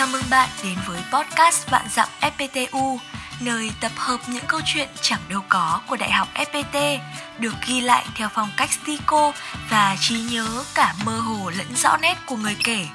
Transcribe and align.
Chào 0.00 0.08
mừng 0.12 0.30
bạn 0.30 0.48
đến 0.64 0.78
với 0.86 0.98
podcast 1.12 1.70
Vạn 1.70 1.86
Dặm 1.90 2.08
FPTU, 2.20 2.96
nơi 3.44 3.70
tập 3.80 3.92
hợp 3.96 4.18
những 4.32 4.44
câu 4.48 4.60
chuyện 4.64 4.88
chẳng 5.00 5.20
đâu 5.30 5.40
có 5.48 5.80
của 5.88 5.96
Đại 5.96 6.10
học 6.10 6.28
FPT, 6.34 6.98
được 7.38 7.52
ghi 7.68 7.80
lại 7.80 8.04
theo 8.16 8.28
phong 8.32 8.48
cách 8.56 8.70
stico 8.70 9.32
và 9.70 9.96
trí 10.00 10.14
nhớ 10.32 10.64
cả 10.74 10.94
mơ 11.06 11.20
hồ 11.20 11.50
lẫn 11.58 11.66
rõ 11.76 11.96
nét 12.02 12.14
của 12.26 12.36
người 12.36 12.56
kể. 12.64 12.86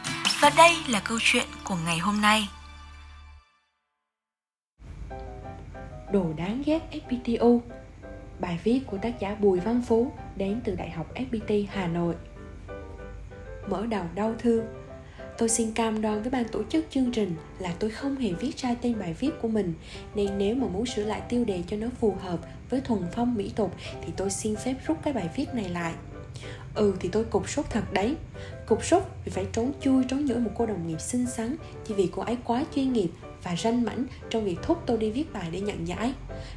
Và 0.41 0.49
đây 0.57 0.75
là 0.87 0.99
câu 0.99 1.17
chuyện 1.21 1.45
của 1.63 1.75
ngày 1.85 1.97
hôm 1.97 2.21
nay. 2.21 2.49
Đồ 6.11 6.33
đáng 6.37 6.63
ghét 6.65 6.79
FPTU 6.91 7.59
Bài 8.39 8.59
viết 8.63 8.81
của 8.87 8.97
tác 8.97 9.19
giả 9.19 9.35
Bùi 9.39 9.59
Văn 9.59 9.81
Phú 9.87 10.11
đến 10.35 10.61
từ 10.63 10.75
Đại 10.75 10.89
học 10.89 11.05
FPT 11.15 11.65
Hà 11.73 11.87
Nội 11.87 12.15
Mở 13.67 13.85
đầu 13.85 14.05
đau 14.15 14.35
thương 14.39 14.84
Tôi 15.37 15.49
xin 15.49 15.71
cam 15.71 16.01
đoan 16.01 16.21
với 16.21 16.31
ban 16.31 16.47
tổ 16.47 16.63
chức 16.69 16.85
chương 16.89 17.11
trình 17.11 17.35
là 17.59 17.73
tôi 17.79 17.89
không 17.89 18.15
hề 18.15 18.33
viết 18.33 18.59
sai 18.59 18.75
tên 18.81 18.99
bài 18.99 19.15
viết 19.19 19.29
của 19.41 19.47
mình. 19.47 19.73
Nên 20.15 20.37
nếu 20.37 20.55
mà 20.55 20.67
muốn 20.67 20.85
sửa 20.85 21.03
lại 21.03 21.21
tiêu 21.29 21.45
đề 21.45 21.63
cho 21.67 21.77
nó 21.77 21.87
phù 21.99 22.15
hợp 22.21 22.39
với 22.69 22.81
thuần 22.81 23.01
phong 23.13 23.35
mỹ 23.35 23.51
tục 23.55 23.75
Thì 24.05 24.13
tôi 24.17 24.29
xin 24.29 24.55
phép 24.55 24.75
rút 24.87 24.97
cái 25.03 25.13
bài 25.13 25.29
viết 25.35 25.45
này 25.53 25.69
lại. 25.69 25.93
Ừ 26.75 26.93
thì 26.99 27.09
tôi 27.09 27.23
cục 27.23 27.49
sốt 27.49 27.65
thật 27.69 27.93
đấy. 27.93 28.15
Cục 28.65 28.85
sốt 28.85 29.03
vì 29.25 29.31
phải 29.31 29.45
trốn 29.53 29.71
chui, 29.81 30.03
trốn 30.03 30.25
nhỡ 30.25 30.35
một 30.35 30.51
cô 30.55 30.65
đồng 30.65 30.87
nghiệp 30.87 31.01
xinh 31.01 31.25
xắn, 31.27 31.55
Chỉ 31.87 31.93
vì 31.93 32.09
cô 32.11 32.21
ấy 32.21 32.37
quá 32.43 32.65
chuyên 32.75 32.93
nghiệp 32.93 33.09
và 33.43 33.55
ranh 33.55 33.83
mãnh 33.83 34.05
trong 34.29 34.45
việc 34.45 34.57
thúc 34.61 34.83
tôi 34.85 34.97
đi 34.97 35.11
viết 35.11 35.33
bài 35.33 35.49
để 35.51 35.61
nhận 35.61 35.87
giải. 35.87 36.13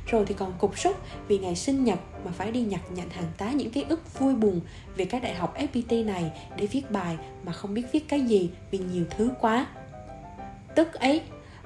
Rồi 0.07 0.25
thì 0.27 0.35
còn 0.35 0.53
cục 0.59 0.79
sốt 0.79 0.97
vì 1.29 1.39
ngày 1.39 1.57
sinh 1.57 1.85
nhật 1.85 1.99
mà 2.25 2.31
phải 2.31 2.53
đi 2.53 2.61
nhặt 2.61 2.81
nhạnh 2.91 3.11
hàng 3.11 3.33
tá 3.39 3.53
những 3.53 3.71
ký 3.71 3.85
ức 3.89 4.19
vui 4.19 4.35
buồn 4.35 4.61
về 4.97 5.05
cái 5.05 5.21
đại 5.21 5.35
học 5.35 5.57
FPT 5.59 6.07
này 6.07 6.31
để 6.57 6.67
viết 6.67 6.91
bài 6.91 7.17
mà 7.45 7.53
không 7.53 7.75
biết 7.75 7.83
viết 7.93 8.09
cái 8.09 8.21
gì 8.21 8.51
vì 8.71 8.79
nhiều 8.79 9.05
thứ 9.11 9.31
quá. 9.41 9.67
Tức 10.75 10.95
ấy, 10.95 11.21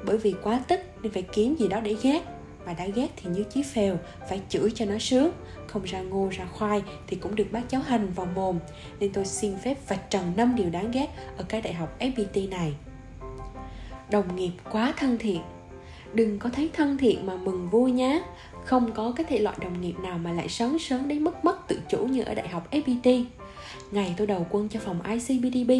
bởi 0.04 0.18
vì 0.18 0.34
quá 0.42 0.60
tức 0.68 0.80
nên 1.02 1.12
phải 1.12 1.22
kiếm 1.22 1.56
gì 1.56 1.68
đó 1.68 1.80
để 1.80 1.96
ghét 2.02 2.31
mà 2.66 2.72
đã 2.72 2.86
ghét 2.86 3.08
thì 3.16 3.30
như 3.30 3.44
chí 3.50 3.62
phèo, 3.62 3.98
phải 4.28 4.40
chửi 4.48 4.70
cho 4.74 4.84
nó 4.84 4.98
sướng. 4.98 5.30
Không 5.66 5.82
ra 5.84 6.00
ngô, 6.00 6.28
ra 6.32 6.44
khoai 6.44 6.82
thì 7.06 7.16
cũng 7.16 7.34
được 7.34 7.46
bác 7.52 7.68
cháu 7.68 7.80
hành 7.80 8.12
vào 8.12 8.26
mồm. 8.34 8.58
Nên 9.00 9.12
tôi 9.12 9.24
xin 9.24 9.58
phép 9.58 9.88
vạch 9.88 10.10
trần 10.10 10.32
năm 10.36 10.54
điều 10.56 10.70
đáng 10.70 10.90
ghét 10.90 11.08
ở 11.36 11.44
cái 11.48 11.60
đại 11.60 11.74
học 11.74 11.98
FPT 11.98 12.48
này. 12.48 12.74
Đồng 14.10 14.36
nghiệp 14.36 14.52
quá 14.72 14.94
thân 14.96 15.18
thiện. 15.18 15.40
Đừng 16.14 16.38
có 16.38 16.50
thấy 16.50 16.70
thân 16.72 16.98
thiện 16.98 17.26
mà 17.26 17.36
mừng 17.36 17.70
vui 17.70 17.92
nhé 17.92 18.22
không 18.64 18.92
có 18.92 19.12
cái 19.16 19.26
thể 19.28 19.38
loại 19.38 19.56
đồng 19.60 19.80
nghiệp 19.80 19.94
nào 20.02 20.18
mà 20.18 20.32
lại 20.32 20.48
sớm 20.48 20.78
sớm 20.78 21.08
đến 21.08 21.24
mức 21.24 21.44
mất 21.44 21.68
tự 21.68 21.80
chủ 21.88 21.98
như 21.98 22.22
ở 22.22 22.34
đại 22.34 22.48
học 22.48 22.68
FPT 22.70 23.24
ngày 23.90 24.14
tôi 24.16 24.26
đầu 24.26 24.46
quân 24.50 24.68
cho 24.68 24.80
phòng 24.80 25.00
ICBDB 25.02 25.70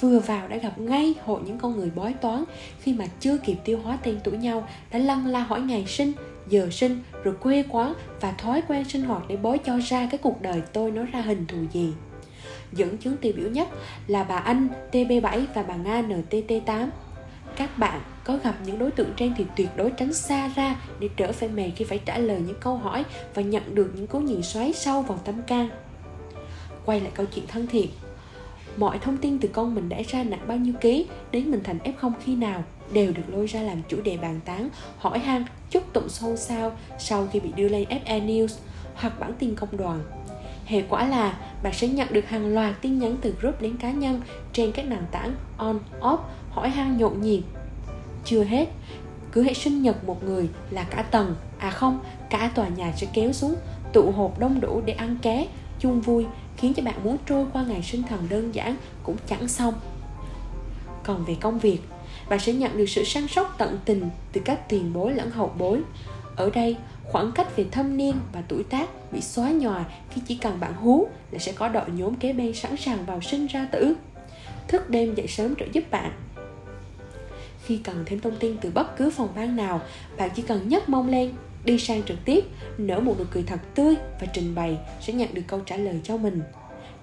vừa 0.00 0.18
vào 0.18 0.48
đã 0.48 0.56
gặp 0.56 0.78
ngay 0.78 1.14
hội 1.24 1.40
những 1.46 1.58
con 1.58 1.76
người 1.76 1.90
bói 1.94 2.12
toán. 2.12 2.44
Khi 2.80 2.92
mà 2.92 3.04
chưa 3.20 3.38
kịp 3.38 3.56
tiêu 3.64 3.78
hóa 3.84 3.98
tên 4.02 4.18
tuổi 4.24 4.36
nhau, 4.36 4.68
đã 4.92 4.98
lăn 4.98 5.26
la 5.26 5.40
hỏi 5.40 5.60
ngày 5.60 5.84
sinh, 5.86 6.12
giờ 6.48 6.68
sinh, 6.70 7.02
rồi 7.22 7.34
quê 7.34 7.64
quán 7.68 7.94
và 8.20 8.32
thói 8.32 8.62
quen 8.68 8.84
sinh 8.84 9.02
hoạt 9.02 9.22
để 9.28 9.36
bói 9.36 9.58
cho 9.58 9.78
ra 9.78 10.08
cái 10.10 10.18
cuộc 10.18 10.42
đời 10.42 10.62
tôi 10.72 10.90
nó 10.90 11.02
ra 11.04 11.20
hình 11.20 11.46
thù 11.46 11.58
gì. 11.72 11.92
Dẫn 12.72 12.96
chứng 12.96 13.16
tiêu 13.16 13.32
biểu 13.36 13.50
nhất 13.50 13.68
là 14.06 14.24
bà 14.24 14.36
Anh 14.36 14.68
TB7 14.92 15.44
và 15.54 15.62
bà 15.62 15.76
Nga 15.76 16.02
NTT8 16.02 16.88
các 17.56 17.78
bạn 17.78 18.00
có 18.24 18.38
gặp 18.44 18.54
những 18.64 18.78
đối 18.78 18.90
tượng 18.90 19.12
trên 19.16 19.34
thì 19.36 19.46
tuyệt 19.56 19.68
đối 19.76 19.90
tránh 19.90 20.12
xa 20.12 20.48
ra 20.48 20.76
để 21.00 21.08
đỡ 21.16 21.32
phải 21.32 21.48
mệt 21.48 21.70
khi 21.76 21.84
phải 21.84 22.00
trả 22.04 22.18
lời 22.18 22.40
những 22.46 22.60
câu 22.60 22.76
hỏi 22.76 23.04
và 23.34 23.42
nhận 23.42 23.74
được 23.74 23.90
những 23.94 24.06
cú 24.06 24.20
nhìn 24.20 24.42
xoáy 24.42 24.72
sâu 24.72 25.02
vào 25.02 25.18
tâm 25.24 25.42
can 25.46 25.68
quay 26.86 27.00
lại 27.00 27.10
câu 27.14 27.26
chuyện 27.34 27.46
thân 27.46 27.66
thiện. 27.66 27.88
Mọi 28.76 28.98
thông 28.98 29.16
tin 29.16 29.38
từ 29.38 29.48
con 29.52 29.74
mình 29.74 29.88
đã 29.88 29.98
ra 30.08 30.22
nặng 30.22 30.44
bao 30.46 30.56
nhiêu 30.56 30.74
ký, 30.80 31.06
đến 31.30 31.50
mình 31.50 31.60
thành 31.64 31.78
f0 31.84 32.12
khi 32.24 32.34
nào, 32.34 32.64
đều 32.92 33.12
được 33.12 33.22
lôi 33.28 33.46
ra 33.46 33.62
làm 33.62 33.82
chủ 33.88 34.00
đề 34.00 34.16
bàn 34.16 34.40
tán, 34.44 34.68
hỏi 34.98 35.18
han, 35.18 35.44
chúc 35.70 35.92
tụng 35.92 36.08
xôn 36.08 36.36
xao 36.36 36.72
sau 36.98 37.28
khi 37.32 37.40
bị 37.40 37.52
đưa 37.56 37.68
lên 37.68 37.88
FA 37.88 38.26
News 38.26 38.58
hoặc 38.94 39.20
bản 39.20 39.32
tin 39.38 39.54
công 39.54 39.76
đoàn. 39.76 40.00
Hệ 40.66 40.82
quả 40.88 41.08
là, 41.08 41.38
bạn 41.62 41.72
sẽ 41.72 41.88
nhận 41.88 42.08
được 42.12 42.28
hàng 42.28 42.54
loạt 42.54 42.74
tin 42.82 42.98
nhắn 42.98 43.16
từ 43.20 43.34
group 43.40 43.62
đến 43.62 43.76
cá 43.76 43.90
nhân 43.90 44.20
trên 44.52 44.72
các 44.72 44.86
nền 44.86 45.02
tảng 45.12 45.34
on, 45.56 45.78
off, 46.00 46.18
hỏi 46.50 46.68
han 46.68 46.98
nhộn 46.98 47.20
nhịp. 47.20 47.42
Chưa 48.24 48.44
hết, 48.44 48.68
cứ 49.32 49.42
hệ 49.42 49.54
sinh 49.54 49.82
nhật 49.82 50.04
một 50.04 50.24
người 50.24 50.48
là 50.70 50.84
cả 50.84 51.02
tầng 51.02 51.34
à 51.58 51.70
không, 51.70 52.00
cả 52.30 52.50
tòa 52.54 52.68
nhà 52.68 52.92
sẽ 52.96 53.06
kéo 53.12 53.32
xuống, 53.32 53.54
tụ 53.92 54.10
họp 54.10 54.38
đông 54.38 54.60
đủ 54.60 54.82
để 54.86 54.92
ăn 54.92 55.16
ké, 55.22 55.46
chung 55.78 56.00
vui 56.00 56.26
khiến 56.56 56.74
cho 56.74 56.82
bạn 56.82 57.04
muốn 57.04 57.16
trôi 57.26 57.46
qua 57.52 57.64
ngày 57.68 57.82
sinh 57.82 58.02
thần 58.02 58.26
đơn 58.28 58.54
giản 58.54 58.76
cũng 59.02 59.16
chẳng 59.26 59.48
xong. 59.48 59.74
Còn 61.02 61.24
về 61.24 61.36
công 61.40 61.58
việc, 61.58 61.78
bạn 62.28 62.38
sẽ 62.38 62.52
nhận 62.52 62.76
được 62.76 62.86
sự 62.86 63.04
săn 63.04 63.28
sóc 63.28 63.54
tận 63.58 63.78
tình 63.84 64.10
từ 64.32 64.40
các 64.44 64.68
tiền 64.68 64.92
bối 64.92 65.14
lẫn 65.14 65.30
hậu 65.30 65.54
bối. 65.58 65.80
Ở 66.36 66.50
đây, 66.50 66.76
khoảng 67.04 67.32
cách 67.32 67.56
về 67.56 67.64
thâm 67.70 67.96
niên 67.96 68.14
và 68.32 68.42
tuổi 68.48 68.64
tác 68.64 69.12
bị 69.12 69.20
xóa 69.20 69.50
nhòa 69.50 69.84
khi 70.10 70.22
chỉ 70.26 70.36
cần 70.36 70.60
bạn 70.60 70.74
hú 70.74 71.08
là 71.30 71.38
sẽ 71.38 71.52
có 71.52 71.68
đội 71.68 71.90
nhóm 71.90 72.14
kế 72.14 72.32
bên 72.32 72.54
sẵn 72.54 72.76
sàng 72.76 73.06
vào 73.06 73.20
sinh 73.20 73.46
ra 73.46 73.68
tử. 73.72 73.94
Thức 74.68 74.90
đêm 74.90 75.14
dậy 75.14 75.26
sớm 75.26 75.54
trợ 75.56 75.66
giúp 75.72 75.84
bạn. 75.90 76.12
Khi 77.64 77.76
cần 77.76 78.02
thêm 78.06 78.20
thông 78.20 78.36
tin 78.36 78.56
từ 78.60 78.70
bất 78.70 78.96
cứ 78.96 79.10
phòng 79.10 79.28
ban 79.36 79.56
nào, 79.56 79.80
bạn 80.18 80.30
chỉ 80.34 80.42
cần 80.42 80.68
nhấc 80.68 80.88
mông 80.88 81.08
lên 81.08 81.32
đi 81.66 81.78
sang 81.78 82.02
trực 82.02 82.24
tiếp, 82.24 82.44
nở 82.78 83.00
một 83.00 83.14
nụ 83.18 83.24
cười 83.30 83.42
thật 83.42 83.60
tươi 83.74 83.94
và 84.20 84.26
trình 84.26 84.54
bày 84.54 84.78
sẽ 85.00 85.12
nhận 85.12 85.34
được 85.34 85.42
câu 85.46 85.60
trả 85.66 85.76
lời 85.76 86.00
cho 86.04 86.16
mình. 86.16 86.42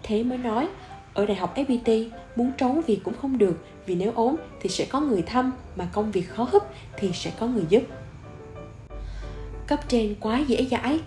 Thế 0.03 0.23
mới 0.23 0.37
nói, 0.37 0.67
ở 1.13 1.25
đại 1.25 1.37
học 1.37 1.55
FPT 1.57 2.09
muốn 2.35 2.51
trốn 2.57 2.81
việc 2.81 2.99
cũng 3.03 3.13
không 3.21 3.37
được, 3.37 3.65
vì 3.85 3.95
nếu 3.95 4.11
ốm 4.15 4.35
thì 4.61 4.69
sẽ 4.69 4.85
có 4.85 4.99
người 4.99 5.21
thăm, 5.21 5.53
mà 5.75 5.87
công 5.93 6.11
việc 6.11 6.29
khó 6.29 6.47
hấp 6.51 6.61
thì 6.97 7.11
sẽ 7.13 7.31
có 7.39 7.47
người 7.47 7.65
giúp. 7.69 7.83
Cấp 9.67 9.79
trên 9.87 10.15
quá 10.19 10.39
dễ 10.47 10.65
dãi. 10.71 10.99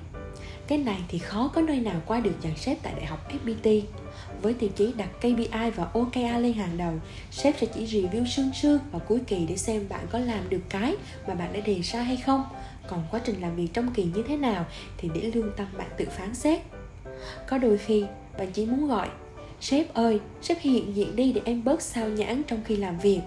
Cái 0.66 0.78
này 0.78 1.00
thì 1.09 1.19
khó 1.19 1.50
có 1.55 1.61
nơi 1.61 1.81
nào 1.81 2.00
qua 2.06 2.21
được 2.21 2.34
dàn 2.43 2.56
xếp 2.56 2.77
tại 2.83 2.93
đại 2.97 3.06
học 3.06 3.33
FPT 3.33 3.81
với 4.43 4.55
tiêu 4.55 4.71
chí 4.77 4.93
đặt 4.97 5.09
KPI 5.19 5.71
và 5.77 5.87
OKR 5.93 6.41
lên 6.41 6.53
hàng 6.53 6.77
đầu, 6.77 6.93
sếp 7.31 7.55
sẽ 7.61 7.66
chỉ 7.66 7.87
review 7.87 8.27
sương 8.27 8.50
sương 8.55 8.78
vào 8.93 9.00
cuối 9.09 9.21
kỳ 9.27 9.47
để 9.49 9.56
xem 9.56 9.89
bạn 9.89 10.06
có 10.11 10.19
làm 10.19 10.49
được 10.49 10.61
cái 10.69 10.97
mà 11.28 11.34
bạn 11.34 11.53
đã 11.53 11.61
đề 11.61 11.81
ra 11.83 12.03
hay 12.03 12.16
không 12.16 12.45
còn 12.89 13.05
quá 13.11 13.21
trình 13.25 13.41
làm 13.41 13.57
việc 13.57 13.69
trong 13.73 13.95
kỳ 13.95 14.05
như 14.05 14.23
thế 14.29 14.37
nào 14.37 14.65
thì 14.99 15.11
để 15.15 15.31
lương 15.35 15.53
tâm 15.57 15.67
bạn 15.79 15.89
tự 15.97 16.05
phán 16.11 16.35
xét. 16.35 16.61
Có 17.49 17.59
đôi 17.59 17.79
khi, 17.79 18.05
bạn 18.39 18.51
chỉ 18.53 18.67
muốn 18.67 18.89
gọi, 18.89 19.09
sếp 19.61 19.95
ơi, 19.95 20.21
sếp 20.43 20.61
hiện 20.61 20.97
diện 20.97 21.17
đi 21.17 21.33
để 21.33 21.41
em 21.45 21.65
bớt 21.65 21.83
sao 21.83 22.09
nhãn 22.09 22.43
trong 22.43 22.61
khi 22.65 22.77
làm 22.77 22.99
việc. 22.99 23.21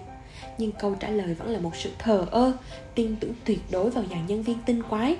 Nhưng 0.58 0.72
câu 0.72 0.94
trả 1.00 1.08
lời 1.08 1.34
vẫn 1.34 1.48
là 1.48 1.58
một 1.60 1.76
sự 1.76 1.90
thờ 1.98 2.26
ơ, 2.30 2.52
tin 2.94 3.16
tưởng 3.16 3.32
tuyệt 3.44 3.60
đối 3.70 3.90
vào 3.90 4.04
dàn 4.10 4.26
nhân 4.26 4.42
viên 4.42 4.58
tinh 4.66 4.82
quái. 4.82 5.16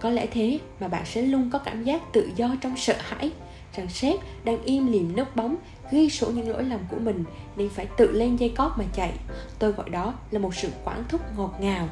Có 0.00 0.10
lẽ 0.10 0.26
thế 0.26 0.58
mà 0.80 0.88
bạn 0.88 1.06
sẽ 1.06 1.22
luôn 1.22 1.50
có 1.52 1.58
cảm 1.58 1.84
giác 1.84 2.12
tự 2.12 2.30
do 2.36 2.56
trong 2.60 2.76
sợ 2.76 2.94
hãi 2.98 3.30
rằng 3.76 3.88
sếp 3.88 4.16
đang 4.44 4.62
im 4.64 4.92
lìm 4.92 5.16
nấp 5.16 5.36
bóng, 5.36 5.56
ghi 5.90 6.10
sổ 6.10 6.30
những 6.30 6.48
lỗi 6.48 6.64
lầm 6.64 6.80
của 6.90 6.98
mình 6.98 7.24
nên 7.56 7.68
phải 7.70 7.86
tự 7.96 8.12
lên 8.12 8.36
dây 8.36 8.48
cót 8.48 8.72
mà 8.78 8.84
chạy. 8.94 9.12
Tôi 9.58 9.72
gọi 9.72 9.90
đó 9.90 10.14
là 10.30 10.38
một 10.38 10.54
sự 10.54 10.68
quản 10.84 11.04
thúc 11.08 11.20
ngọt 11.36 11.54
ngào 11.60 11.88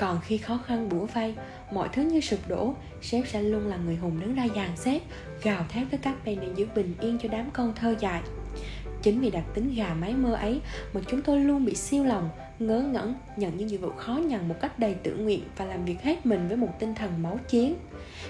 còn 0.00 0.20
khi 0.20 0.38
khó 0.38 0.60
khăn 0.66 0.88
bủa 0.88 1.06
vây, 1.06 1.34
mọi 1.72 1.88
thứ 1.92 2.02
như 2.02 2.20
sụp 2.20 2.48
đổ, 2.48 2.74
sếp 3.02 3.26
sẽ 3.28 3.42
luôn 3.42 3.66
là 3.66 3.76
người 3.76 3.96
hùng 3.96 4.20
đứng 4.20 4.34
ra 4.34 4.46
dàn 4.54 4.76
xếp, 4.76 5.00
gào 5.42 5.64
thét 5.68 5.90
với 5.90 6.00
các 6.02 6.14
bên 6.24 6.38
để 6.40 6.48
giữ 6.56 6.66
bình 6.74 6.94
yên 7.00 7.18
cho 7.22 7.28
đám 7.32 7.50
con 7.52 7.74
thơ 7.74 7.94
dại 8.00 8.22
chính 9.02 9.20
vì 9.20 9.30
đặc 9.30 9.44
tính 9.54 9.74
gà 9.74 9.94
máy 9.94 10.14
mơ 10.14 10.34
ấy 10.34 10.60
mà 10.92 11.00
chúng 11.06 11.22
tôi 11.22 11.40
luôn 11.40 11.64
bị 11.64 11.74
siêu 11.74 12.04
lòng, 12.04 12.28
ngớ 12.58 12.80
ngẩn, 12.80 13.14
nhận 13.36 13.56
những 13.56 13.66
nhiệm 13.66 13.80
vụ 13.80 13.90
khó 13.96 14.12
nhằn 14.12 14.48
một 14.48 14.54
cách 14.60 14.78
đầy 14.78 14.94
tự 14.94 15.16
nguyện 15.16 15.42
và 15.56 15.64
làm 15.64 15.84
việc 15.84 16.02
hết 16.02 16.26
mình 16.26 16.48
với 16.48 16.56
một 16.56 16.68
tinh 16.78 16.94
thần 16.94 17.22
máu 17.22 17.38
chiến. 17.48 17.74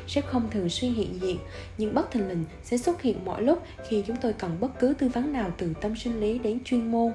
Sếp 0.07 0.27
không 0.27 0.51
thường 0.51 0.69
xuyên 0.69 0.95
hiện 0.95 1.21
diện, 1.21 1.39
nhưng 1.79 1.95
bất 1.95 2.11
thình 2.11 2.29
lình 2.29 2.45
sẽ 2.63 2.77
xuất 2.77 3.03
hiện 3.03 3.25
mọi 3.25 3.43
lúc 3.43 3.63
khi 3.89 4.05
chúng 4.07 4.17
tôi 4.17 4.33
cần 4.33 4.57
bất 4.61 4.79
cứ 4.79 4.95
tư 4.99 5.09
vấn 5.09 5.33
nào 5.33 5.51
từ 5.59 5.75
tâm 5.81 5.97
sinh 5.97 6.21
lý 6.21 6.39
đến 6.39 6.59
chuyên 6.65 6.93
môn. 6.93 7.13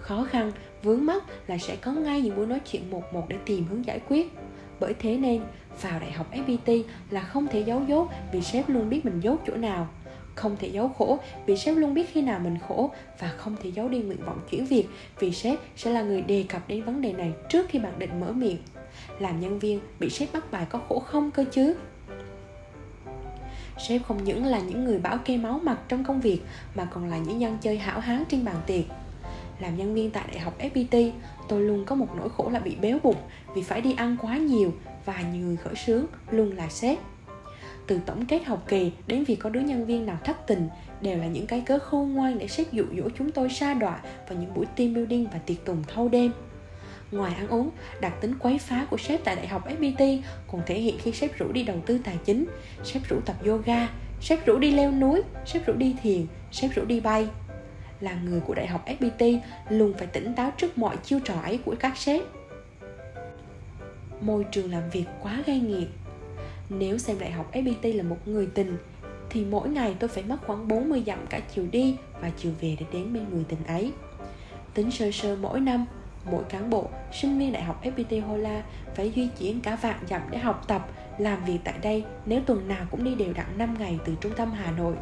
Khó 0.00 0.26
khăn 0.30 0.52
vướng 0.82 1.06
mắc 1.06 1.22
là 1.46 1.58
sẽ 1.58 1.76
có 1.76 1.92
ngay 1.92 2.20
những 2.20 2.36
buổi 2.36 2.46
nói 2.46 2.60
chuyện 2.72 2.90
một 2.90 3.14
một 3.14 3.28
để 3.28 3.36
tìm 3.46 3.64
hướng 3.70 3.84
giải 3.84 4.00
quyết. 4.08 4.32
Bởi 4.80 4.94
thế 4.94 5.16
nên, 5.16 5.42
vào 5.82 6.00
đại 6.00 6.12
học 6.12 6.26
FPT 6.32 6.82
là 7.10 7.20
không 7.20 7.46
thể 7.46 7.60
giấu 7.60 7.82
dốt 7.88 8.08
vì 8.32 8.42
sếp 8.42 8.68
luôn 8.68 8.88
biết 8.88 9.04
mình 9.04 9.20
dốt 9.20 9.40
chỗ 9.46 9.56
nào, 9.56 9.88
không 10.36 10.56
thể 10.60 10.68
giấu 10.68 10.88
khổ 10.88 11.18
vì 11.46 11.56
sếp 11.56 11.76
luôn 11.76 11.94
biết 11.94 12.10
khi 12.12 12.22
nào 12.22 12.38
mình 12.38 12.58
khổ 12.68 12.90
và 13.18 13.28
không 13.28 13.56
thể 13.62 13.70
giấu 13.70 13.88
đi 13.88 13.98
nguyện 13.98 14.18
vọng 14.26 14.40
chuyển 14.50 14.66
việc 14.66 14.86
vì 15.18 15.32
sếp 15.32 15.58
sẽ 15.76 15.90
là 15.90 16.02
người 16.02 16.22
đề 16.22 16.44
cập 16.48 16.68
đến 16.68 16.82
vấn 16.82 17.00
đề 17.00 17.12
này 17.12 17.32
trước 17.48 17.66
khi 17.68 17.78
bạn 17.78 17.98
định 17.98 18.20
mở 18.20 18.32
miệng. 18.32 18.58
Làm 19.18 19.40
nhân 19.40 19.58
viên, 19.58 19.80
bị 20.00 20.10
sếp 20.10 20.32
bắt 20.32 20.50
bài 20.50 20.66
có 20.70 20.80
khổ 20.88 20.98
không 20.98 21.30
cơ 21.30 21.44
chứ? 21.52 21.76
Sếp 23.78 24.02
không 24.08 24.24
những 24.24 24.44
là 24.44 24.60
những 24.60 24.84
người 24.84 24.98
bảo 24.98 25.18
kê 25.24 25.36
máu 25.36 25.60
mặt 25.62 25.78
trong 25.88 26.04
công 26.04 26.20
việc 26.20 26.40
mà 26.74 26.84
còn 26.84 27.10
là 27.10 27.18
những 27.18 27.40
dân 27.40 27.58
chơi 27.60 27.78
hảo 27.78 28.00
hán 28.00 28.24
trên 28.28 28.44
bàn 28.44 28.56
tiệc 28.66 28.84
làm 29.60 29.76
nhân 29.76 29.94
viên 29.94 30.10
tại 30.10 30.24
đại 30.28 30.38
học 30.38 30.58
FPT 30.58 31.10
tôi 31.48 31.60
luôn 31.60 31.84
có 31.84 31.94
một 31.94 32.08
nỗi 32.16 32.28
khổ 32.36 32.50
là 32.50 32.60
bị 32.60 32.76
béo 32.76 32.98
bụng 33.02 33.16
vì 33.54 33.62
phải 33.62 33.80
đi 33.80 33.94
ăn 33.96 34.16
quá 34.22 34.36
nhiều 34.36 34.72
và 35.04 35.22
nhiều 35.32 35.46
người 35.46 35.56
khởi 35.56 35.74
sướng 35.74 36.06
luôn 36.30 36.56
là 36.56 36.68
sếp 36.68 36.98
từ 37.86 38.00
tổng 38.06 38.26
kết 38.26 38.44
học 38.44 38.64
kỳ 38.68 38.92
đến 39.06 39.24
việc 39.24 39.36
có 39.36 39.50
đứa 39.50 39.60
nhân 39.60 39.86
viên 39.86 40.06
nào 40.06 40.18
thất 40.24 40.46
tình 40.46 40.68
đều 41.00 41.18
là 41.18 41.26
những 41.26 41.46
cái 41.46 41.60
cớ 41.60 41.78
khôn 41.78 42.14
ngoan 42.14 42.38
để 42.38 42.48
sếp 42.48 42.72
dụ 42.72 42.84
dỗ 42.96 43.08
chúng 43.18 43.30
tôi 43.30 43.48
sa 43.48 43.74
đọa 43.74 44.00
vào 44.28 44.38
những 44.38 44.54
buổi 44.54 44.66
team 44.66 44.94
building 44.94 45.26
và 45.32 45.38
tiệc 45.38 45.64
tùng 45.64 45.82
thâu 45.94 46.08
đêm 46.08 46.32
Ngoài 47.10 47.34
ăn 47.34 47.48
uống, 47.48 47.70
đặc 48.00 48.12
tính 48.20 48.34
quấy 48.38 48.58
phá 48.58 48.86
của 48.90 48.96
sếp 48.96 49.24
tại 49.24 49.36
Đại 49.36 49.46
học 49.46 49.68
FPT 49.68 50.20
còn 50.52 50.62
thể 50.66 50.80
hiện 50.80 50.98
khi 50.98 51.12
sếp 51.12 51.38
rủ 51.38 51.52
đi 51.52 51.62
đầu 51.62 51.76
tư 51.86 51.98
tài 52.04 52.18
chính, 52.24 52.46
sếp 52.84 53.08
rủ 53.08 53.20
tập 53.26 53.36
yoga, 53.46 53.88
sếp 54.20 54.46
rủ 54.46 54.58
đi 54.58 54.70
leo 54.70 54.92
núi, 54.92 55.22
sếp 55.46 55.66
rủ 55.66 55.72
đi 55.72 55.94
thiền, 56.02 56.26
sếp 56.52 56.70
rủ 56.74 56.84
đi 56.84 57.00
bay. 57.00 57.28
Là 58.00 58.14
người 58.24 58.40
của 58.40 58.54
Đại 58.54 58.66
học 58.66 58.84
FPT 58.86 59.38
luôn 59.68 59.92
phải 59.98 60.06
tỉnh 60.06 60.34
táo 60.34 60.52
trước 60.56 60.78
mọi 60.78 60.96
chiêu 60.96 61.20
trò 61.24 61.34
ấy 61.42 61.58
của 61.64 61.74
các 61.80 61.96
sếp. 61.96 62.22
Môi 64.20 64.44
trường 64.50 64.70
làm 64.70 64.90
việc 64.90 65.04
quá 65.22 65.42
gây 65.46 65.60
nghiệt. 65.60 65.88
Nếu 66.68 66.98
xem 66.98 67.18
Đại 67.18 67.30
học 67.32 67.52
FPT 67.52 67.96
là 67.96 68.02
một 68.02 68.28
người 68.28 68.48
tình 68.54 68.76
thì 69.30 69.44
mỗi 69.44 69.68
ngày 69.68 69.96
tôi 69.98 70.08
phải 70.08 70.22
mất 70.22 70.36
khoảng 70.46 70.68
40 70.68 71.02
dặm 71.06 71.26
cả 71.26 71.40
chiều 71.54 71.66
đi 71.72 71.96
và 72.20 72.30
chiều 72.36 72.52
về 72.60 72.76
để 72.80 72.86
đến 72.92 73.12
bên 73.12 73.26
người 73.30 73.44
tình 73.48 73.64
ấy. 73.66 73.92
Tính 74.74 74.90
sơ 74.90 75.10
sơ 75.10 75.36
mỗi 75.36 75.60
năm, 75.60 75.86
mỗi 76.30 76.44
cán 76.44 76.70
bộ, 76.70 76.88
sinh 77.12 77.38
viên 77.38 77.52
Đại 77.52 77.62
học 77.62 77.84
FPT 77.84 78.26
Hola 78.26 78.62
phải 78.94 79.12
di 79.16 79.28
chuyển 79.38 79.60
cả 79.60 79.76
vạn 79.76 79.98
dặm 80.08 80.22
để 80.30 80.38
học 80.38 80.64
tập, 80.68 80.88
làm 81.18 81.44
việc 81.44 81.58
tại 81.64 81.74
đây 81.82 82.04
nếu 82.26 82.40
tuần 82.46 82.68
nào 82.68 82.86
cũng 82.90 83.04
đi 83.04 83.14
đều 83.14 83.32
đặn 83.32 83.58
5 83.58 83.74
ngày 83.78 83.98
từ 84.04 84.14
trung 84.20 84.32
tâm 84.36 84.52
Hà 84.52 84.70
Nội. 84.70 84.94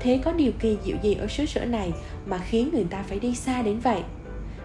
Thế 0.00 0.20
có 0.24 0.32
điều 0.32 0.52
kỳ 0.60 0.78
diệu 0.84 0.96
gì 1.02 1.14
ở 1.14 1.26
xứ 1.26 1.46
sở 1.46 1.64
này 1.64 1.92
mà 2.26 2.38
khiến 2.38 2.70
người 2.72 2.86
ta 2.90 3.02
phải 3.02 3.18
đi 3.18 3.34
xa 3.34 3.62
đến 3.62 3.78
vậy? 3.78 4.02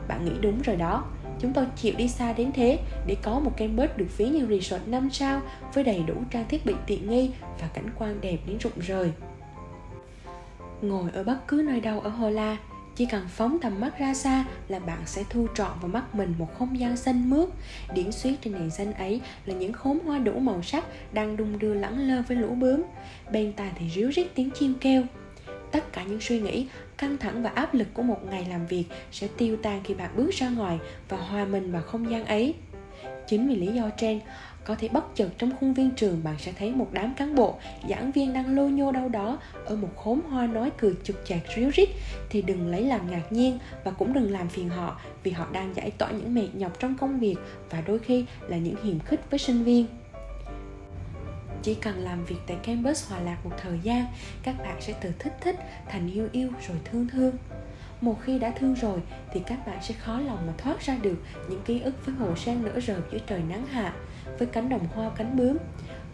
Bạn 0.08 0.26
nghĩ 0.26 0.32
đúng 0.42 0.62
rồi 0.62 0.76
đó, 0.76 1.06
chúng 1.40 1.54
tôi 1.54 1.66
chịu 1.76 1.94
đi 1.98 2.08
xa 2.08 2.34
đến 2.34 2.52
thế 2.52 2.80
để 3.08 3.16
có 3.22 3.40
một 3.40 3.52
campus 3.58 3.90
được 3.98 4.18
ví 4.18 4.26
như 4.26 4.48
resort 4.50 4.88
5 4.88 5.10
sao 5.12 5.42
với 5.74 5.84
đầy 5.84 6.04
đủ 6.08 6.14
trang 6.32 6.46
thiết 6.50 6.66
bị 6.66 6.74
tiện 6.88 7.10
nghi 7.10 7.32
và 7.62 7.68
cảnh 7.68 7.90
quan 7.98 8.22
đẹp 8.22 8.38
đến 8.48 8.58
rụng 8.58 8.80
rời. 8.88 9.12
Ngồi 10.82 11.12
ở 11.14 11.24
bất 11.24 11.48
cứ 11.48 11.64
nơi 11.66 11.82
đâu 11.82 12.00
ở 12.00 12.10
Hola, 12.10 12.58
chỉ 12.96 13.06
cần 13.06 13.28
phóng 13.30 13.58
tầm 13.62 13.80
mắt 13.80 14.00
ra 14.00 14.14
xa 14.14 14.46
là 14.68 14.80
bạn 14.80 15.00
sẽ 15.06 15.24
thu 15.30 15.48
trọn 15.56 15.72
vào 15.82 15.88
mắt 15.88 16.16
mình 16.16 16.34
một 16.38 16.58
không 16.58 16.80
gian 16.80 16.98
xanh 16.98 17.30
mướt 17.30 17.50
Điển 17.94 18.12
xuyết 18.12 18.42
trên 18.42 18.54
nền 18.54 18.70
xanh 18.70 18.94
ấy 18.94 19.22
là 19.46 19.56
những 19.56 19.74
khóm 19.74 20.00
hoa 20.06 20.20
đủ 20.20 20.40
màu 20.40 20.62
sắc 20.62 20.86
đang 21.14 21.38
đung 21.38 21.60
đưa 21.60 21.74
lẳng 21.74 22.00
lơ 22.00 22.22
với 22.28 22.38
lũ 22.38 22.56
bướm 22.56 22.84
Bên 23.32 23.54
tai 23.54 23.72
thì 23.76 23.90
ríu 23.90 24.12
rít 24.12 24.28
tiếng 24.36 24.52
chim 24.52 24.74
kêu 24.82 25.04
Tất 25.74 25.94
cả 25.94 26.04
những 26.04 26.22
suy 26.22 26.40
nghĩ, 26.40 26.68
căng 26.98 27.18
thẳng 27.18 27.44
và 27.44 27.50
áp 27.50 27.74
lực 27.74 27.88
của 27.94 28.04
một 28.04 28.20
ngày 28.30 28.46
làm 28.50 28.68
việc 28.68 28.86
sẽ 29.12 29.28
tiêu 29.38 29.58
tan 29.64 29.81
khi 29.84 29.94
bạn 29.94 30.10
bước 30.16 30.30
ra 30.30 30.50
ngoài 30.50 30.80
và 31.10 31.18
hòa 31.18 31.46
mình 31.46 31.72
vào 31.72 31.81
không 31.81 32.12
gian 32.12 32.25
ấy 32.25 32.56
Chính 33.28 33.48
vì 33.50 33.56
lý 33.56 33.68
do 33.68 33.90
trên, 33.98 34.20
có 34.66 34.75
thể 34.75 34.88
bất 34.88 35.16
chợt 35.16 35.30
trong 35.38 35.52
khuôn 35.60 35.74
viên 35.74 35.92
trường 35.92 36.24
bạn 36.24 36.36
sẽ 36.40 36.52
thấy 36.52 36.72
một 36.72 36.88
đám 36.92 37.14
cán 37.18 37.36
bộ, 37.36 37.56
giảng 37.90 38.12
viên 38.12 38.34
đang 38.34 38.56
lô 38.56 38.68
nhô 38.68 38.92
đâu 38.92 39.10
đó 39.10 39.40
ở 39.66 39.75
một 39.75 39.90
khóm 40.04 40.22
hoa 40.30 40.48
nói 40.48 40.72
cười 40.78 40.94
chực 41.04 41.22
chạc 41.25 41.40
ríu 41.56 41.70
rít 41.70 41.90
thì 42.30 42.42
đừng 42.42 42.68
lấy 42.68 42.81
làm 42.81 43.12
ngạc 43.12 43.31
nhiên 43.31 43.60
và 43.84 43.92
cũng 43.92 44.14
đừng 44.14 44.31
làm 44.31 44.50
phiền 44.50 44.70
họ 44.70 45.00
vì 45.24 45.31
họ 45.31 45.48
đang 45.52 45.75
giải 45.75 45.92
tỏa 45.92 46.12
những 46.12 46.34
mệt 46.34 46.48
nhọc 46.54 46.80
trong 46.80 46.98
công 46.98 47.20
việc 47.20 47.36
và 47.70 47.81
đôi 47.81 48.00
khi 48.00 48.25
là 48.48 48.58
những 48.58 48.75
hiểm 48.84 49.00
khích 49.00 49.20
với 49.30 49.40
sinh 49.40 49.64
viên. 49.64 49.86
Chỉ 51.63 51.75
cần 51.75 51.98
làm 51.98 52.25
việc 52.25 52.36
tại 52.48 52.57
campus 52.63 53.10
hòa 53.10 53.19
lạc 53.19 53.38
một 53.45 53.51
thời 53.57 53.80
gian, 53.83 54.06
các 54.44 54.56
bạn 54.63 54.81
sẽ 54.81 54.94
từ 55.01 55.12
thích 55.19 55.33
thích 55.42 55.56
thành 55.89 56.12
yêu 56.13 56.30
yêu 56.31 56.50
rồi 56.68 56.77
thương 56.86 57.07
thương. 57.07 57.36
Một 58.01 58.21
khi 58.21 58.39
đã 58.39 58.51
thương 58.60 58.74
rồi 58.74 59.00
thì 59.31 59.42
các 59.45 59.68
bạn 59.68 59.77
sẽ 59.81 59.94
khó 59.94 60.19
lòng 60.19 60.48
mà 60.48 60.54
thoát 60.57 60.81
ra 60.81 60.98
được 61.01 61.18
những 61.50 61.62
ký 61.65 61.81
ức 61.81 62.06
với 62.06 62.15
hồ 62.15 62.36
sen 62.36 62.63
nở 62.63 62.80
rợp 62.80 63.01
giữa 63.12 63.19
trời 63.27 63.42
nắng 63.50 63.65
hạ 63.65 63.94
với 64.39 64.48
cánh 64.48 64.69
đồng 64.69 64.88
hoa 64.94 65.12
cánh 65.18 65.38
bướm. 65.38 65.57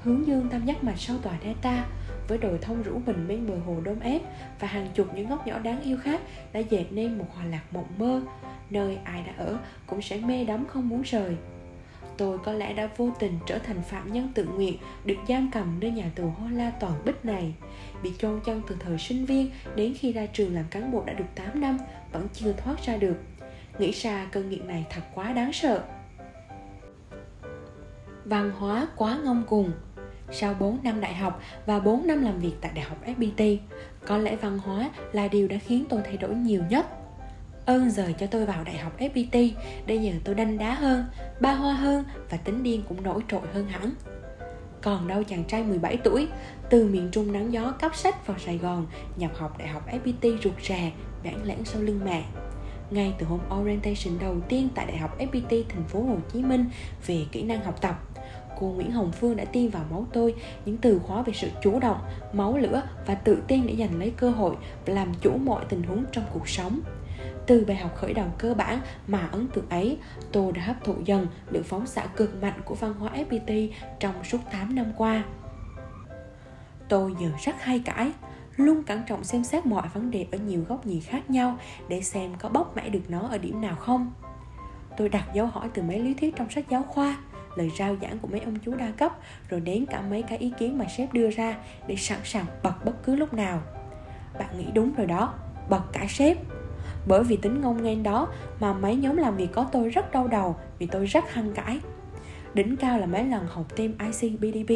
Hướng 0.03 0.27
dương 0.27 0.49
tam 0.49 0.65
giác 0.65 0.83
mạch 0.83 0.97
sau 0.99 1.17
tòa 1.17 1.33
delta 1.43 1.85
với 2.27 2.37
đồi 2.37 2.59
thông 2.61 2.83
rũ 2.83 3.01
bình 3.05 3.27
bên 3.27 3.47
bờ 3.47 3.55
hồ 3.65 3.81
đôm 3.83 3.99
ép 3.99 4.21
và 4.59 4.67
hàng 4.67 4.87
chục 4.93 5.07
những 5.15 5.29
góc 5.29 5.47
nhỏ 5.47 5.59
đáng 5.59 5.81
yêu 5.81 5.97
khác 6.03 6.21
đã 6.53 6.59
dệt 6.59 6.85
nên 6.91 7.17
một 7.17 7.25
hòa 7.35 7.45
lạc 7.45 7.63
mộng 7.71 7.87
mơ. 7.97 8.21
Nơi 8.69 8.97
ai 9.03 9.23
đã 9.23 9.33
ở 9.37 9.57
cũng 9.87 10.01
sẽ 10.01 10.17
mê 10.17 10.45
đắm 10.45 10.65
không 10.67 10.89
muốn 10.89 11.01
rời 11.01 11.35
tôi 12.19 12.37
có 12.39 12.53
lẽ 12.53 12.73
đã 12.73 12.89
vô 12.97 13.09
tình 13.19 13.39
trở 13.45 13.59
thành 13.59 13.81
phạm 13.81 14.13
nhân 14.13 14.31
tự 14.35 14.45
nguyện 14.45 14.77
được 15.05 15.15
giam 15.27 15.49
cầm 15.53 15.79
nơi 15.79 15.91
nhà 15.91 16.11
tù 16.15 16.27
Hoa 16.27 16.51
La 16.51 16.71
toàn 16.79 16.93
bích 17.05 17.25
này. 17.25 17.53
Bị 18.03 18.13
chôn 18.17 18.39
chân 18.45 18.61
từ 18.67 18.75
thời 18.79 18.97
sinh 18.97 19.25
viên 19.25 19.51
đến 19.75 19.93
khi 19.99 20.13
ra 20.13 20.25
trường 20.25 20.55
làm 20.55 20.65
cán 20.71 20.91
bộ 20.91 21.03
đã 21.05 21.13
được 21.13 21.25
8 21.35 21.61
năm 21.61 21.77
vẫn 22.11 22.27
chưa 22.33 22.53
thoát 22.53 22.85
ra 22.85 22.97
được. 22.97 23.15
Nghĩ 23.79 23.91
ra 23.91 24.27
cơn 24.31 24.49
nghiện 24.49 24.67
này 24.67 24.85
thật 24.89 25.01
quá 25.13 25.33
đáng 25.33 25.53
sợ. 25.53 25.83
Văn 28.25 28.51
hóa 28.51 28.87
quá 28.95 29.19
ngông 29.23 29.43
cuồng. 29.47 29.71
Sau 30.31 30.53
4 30.53 30.79
năm 30.83 31.01
đại 31.01 31.13
học 31.13 31.41
và 31.65 31.79
4 31.79 32.07
năm 32.07 32.21
làm 32.21 32.39
việc 32.39 32.53
tại 32.61 32.71
Đại 32.75 32.85
học 32.85 32.97
FPT, 33.05 33.57
có 34.05 34.17
lẽ 34.17 34.35
văn 34.35 34.57
hóa 34.57 34.89
là 35.11 35.27
điều 35.27 35.47
đã 35.47 35.57
khiến 35.57 35.85
tôi 35.89 36.01
thay 36.05 36.17
đổi 36.17 36.35
nhiều 36.35 36.63
nhất. 36.69 36.98
Ơn 37.69 37.89
rời 37.89 38.13
cho 38.13 38.27
tôi 38.27 38.45
vào 38.45 38.63
Đại 38.63 38.77
học 38.77 38.99
FPT 38.99 39.51
để 39.85 39.95
giờ 39.95 40.11
tôi 40.23 40.35
đanh 40.35 40.57
đá 40.57 40.73
hơn, 40.73 41.05
ba 41.41 41.53
hoa 41.53 41.73
hơn 41.73 42.03
và 42.29 42.37
tính 42.37 42.63
điên 42.63 42.83
cũng 42.89 43.03
nổi 43.03 43.21
trội 43.27 43.41
hơn 43.53 43.67
hẳn. 43.67 43.91
Còn 44.81 45.07
đâu 45.07 45.23
chàng 45.23 45.43
trai 45.43 45.63
17 45.63 45.97
tuổi, 45.97 46.27
từ 46.69 46.85
miền 46.85 47.09
Trung 47.11 47.31
nắng 47.31 47.53
gió 47.53 47.71
cắp 47.71 47.95
sách 47.95 48.27
vào 48.27 48.39
Sài 48.39 48.57
Gòn, 48.57 48.87
nhập 49.17 49.31
học 49.35 49.57
Đại 49.57 49.67
học 49.67 49.87
FPT 49.91 50.37
rụt 50.43 50.53
rè, 50.61 50.91
bản 51.23 51.43
lãng 51.43 51.65
sau 51.65 51.81
lưng 51.81 51.99
mẹ. 52.05 52.23
Ngay 52.91 53.13
từ 53.19 53.25
hôm 53.25 53.39
orientation 53.59 54.19
đầu 54.19 54.35
tiên 54.49 54.69
tại 54.75 54.85
Đại 54.85 54.97
học 54.97 55.19
FPT 55.19 55.63
thành 55.69 55.83
phố 55.87 56.01
Hồ 56.01 56.17
Chí 56.33 56.41
Minh 56.41 56.65
về 57.07 57.25
kỹ 57.31 57.43
năng 57.43 57.63
học 57.63 57.81
tập, 57.81 57.99
cô 58.59 58.67
Nguyễn 58.67 58.91
Hồng 58.91 59.11
Phương 59.11 59.35
đã 59.35 59.45
tiêm 59.45 59.69
vào 59.69 59.85
máu 59.91 60.07
tôi 60.13 60.35
những 60.65 60.77
từ 60.77 60.99
khóa 60.99 61.21
về 61.21 61.33
sự 61.35 61.49
chủ 61.61 61.79
động, 61.79 61.99
máu 62.33 62.57
lửa 62.57 62.81
và 63.05 63.15
tự 63.15 63.43
tin 63.47 63.67
để 63.67 63.75
giành 63.79 63.99
lấy 63.99 64.11
cơ 64.17 64.29
hội 64.29 64.55
và 64.85 64.93
làm 64.93 65.13
chủ 65.21 65.37
mọi 65.37 65.65
tình 65.69 65.83
huống 65.83 66.03
trong 66.11 66.23
cuộc 66.33 66.49
sống. 66.49 66.79
Từ 67.49 67.65
bài 67.65 67.77
học 67.77 67.95
khởi 67.95 68.13
đầu 68.13 68.27
cơ 68.37 68.53
bản 68.53 68.79
mà 69.07 69.29
ấn 69.31 69.47
tượng 69.47 69.69
ấy, 69.69 69.97
tôi 70.31 70.51
đã 70.51 70.61
hấp 70.61 70.83
thụ 70.83 70.95
dần 71.05 71.27
được 71.51 71.65
phóng 71.65 71.87
xạ 71.87 72.05
cực 72.15 72.41
mạnh 72.41 72.61
của 72.65 72.75
văn 72.75 72.93
hóa 72.93 73.11
FPT 73.29 73.69
trong 73.99 74.23
suốt 74.23 74.37
8 74.51 74.75
năm 74.75 74.85
qua. 74.97 75.23
Tôi 76.89 77.13
giờ 77.19 77.27
rất 77.43 77.55
hay 77.59 77.81
cãi, 77.85 78.11
luôn 78.55 78.83
cẩn 78.83 79.01
trọng 79.07 79.23
xem 79.23 79.43
xét 79.43 79.65
mọi 79.65 79.87
vấn 79.93 80.11
đề 80.11 80.25
ở 80.31 80.37
nhiều 80.37 80.65
góc 80.69 80.85
nhìn 80.85 81.01
khác 81.01 81.29
nhau 81.29 81.57
để 81.87 82.01
xem 82.01 82.31
có 82.39 82.49
bóc 82.49 82.75
mẽ 82.75 82.89
được 82.89 83.09
nó 83.09 83.19
ở 83.19 83.37
điểm 83.37 83.61
nào 83.61 83.75
không. 83.75 84.11
Tôi 84.97 85.09
đặt 85.09 85.25
dấu 85.33 85.45
hỏi 85.45 85.69
từ 85.73 85.81
mấy 85.81 85.99
lý 85.99 86.13
thuyết 86.13 86.35
trong 86.35 86.49
sách 86.49 86.65
giáo 86.69 86.83
khoa, 86.83 87.17
lời 87.55 87.71
rao 87.77 87.95
giảng 88.01 88.19
của 88.19 88.27
mấy 88.27 88.39
ông 88.39 88.59
chú 88.65 88.75
đa 88.75 88.91
cấp 88.91 89.19
rồi 89.49 89.59
đến 89.59 89.85
cả 89.85 90.01
mấy 90.01 90.21
cái 90.21 90.37
ý 90.37 90.53
kiến 90.59 90.77
mà 90.77 90.85
sếp 90.97 91.13
đưa 91.13 91.29
ra 91.29 91.55
để 91.87 91.95
sẵn 91.95 92.19
sàng 92.23 92.45
bật 92.63 92.85
bất 92.85 93.03
cứ 93.03 93.15
lúc 93.15 93.33
nào 93.33 93.61
bạn 94.39 94.57
nghĩ 94.57 94.65
đúng 94.73 94.93
rồi 94.95 95.07
đó 95.07 95.33
bật 95.69 95.81
cả 95.93 96.05
sếp 96.09 96.37
bởi 97.05 97.23
vì 97.23 97.37
tính 97.37 97.61
ngông 97.61 97.83
nghênh 97.83 98.03
đó 98.03 98.27
mà 98.59 98.73
mấy 98.73 98.95
nhóm 98.95 99.17
làm 99.17 99.37
việc 99.37 99.49
có 99.53 99.65
tôi 99.71 99.89
rất 99.89 100.11
đau 100.11 100.27
đầu, 100.27 100.55
vì 100.79 100.85
tôi 100.85 101.05
rất 101.05 101.33
hăng 101.33 101.53
cãi. 101.53 101.79
Đỉnh 102.53 102.75
cao 102.75 102.99
là 102.99 103.05
mấy 103.05 103.25
lần 103.25 103.47
học 103.47 103.75
team 103.75 103.93
IC 103.99 104.39
BDB 104.39 104.71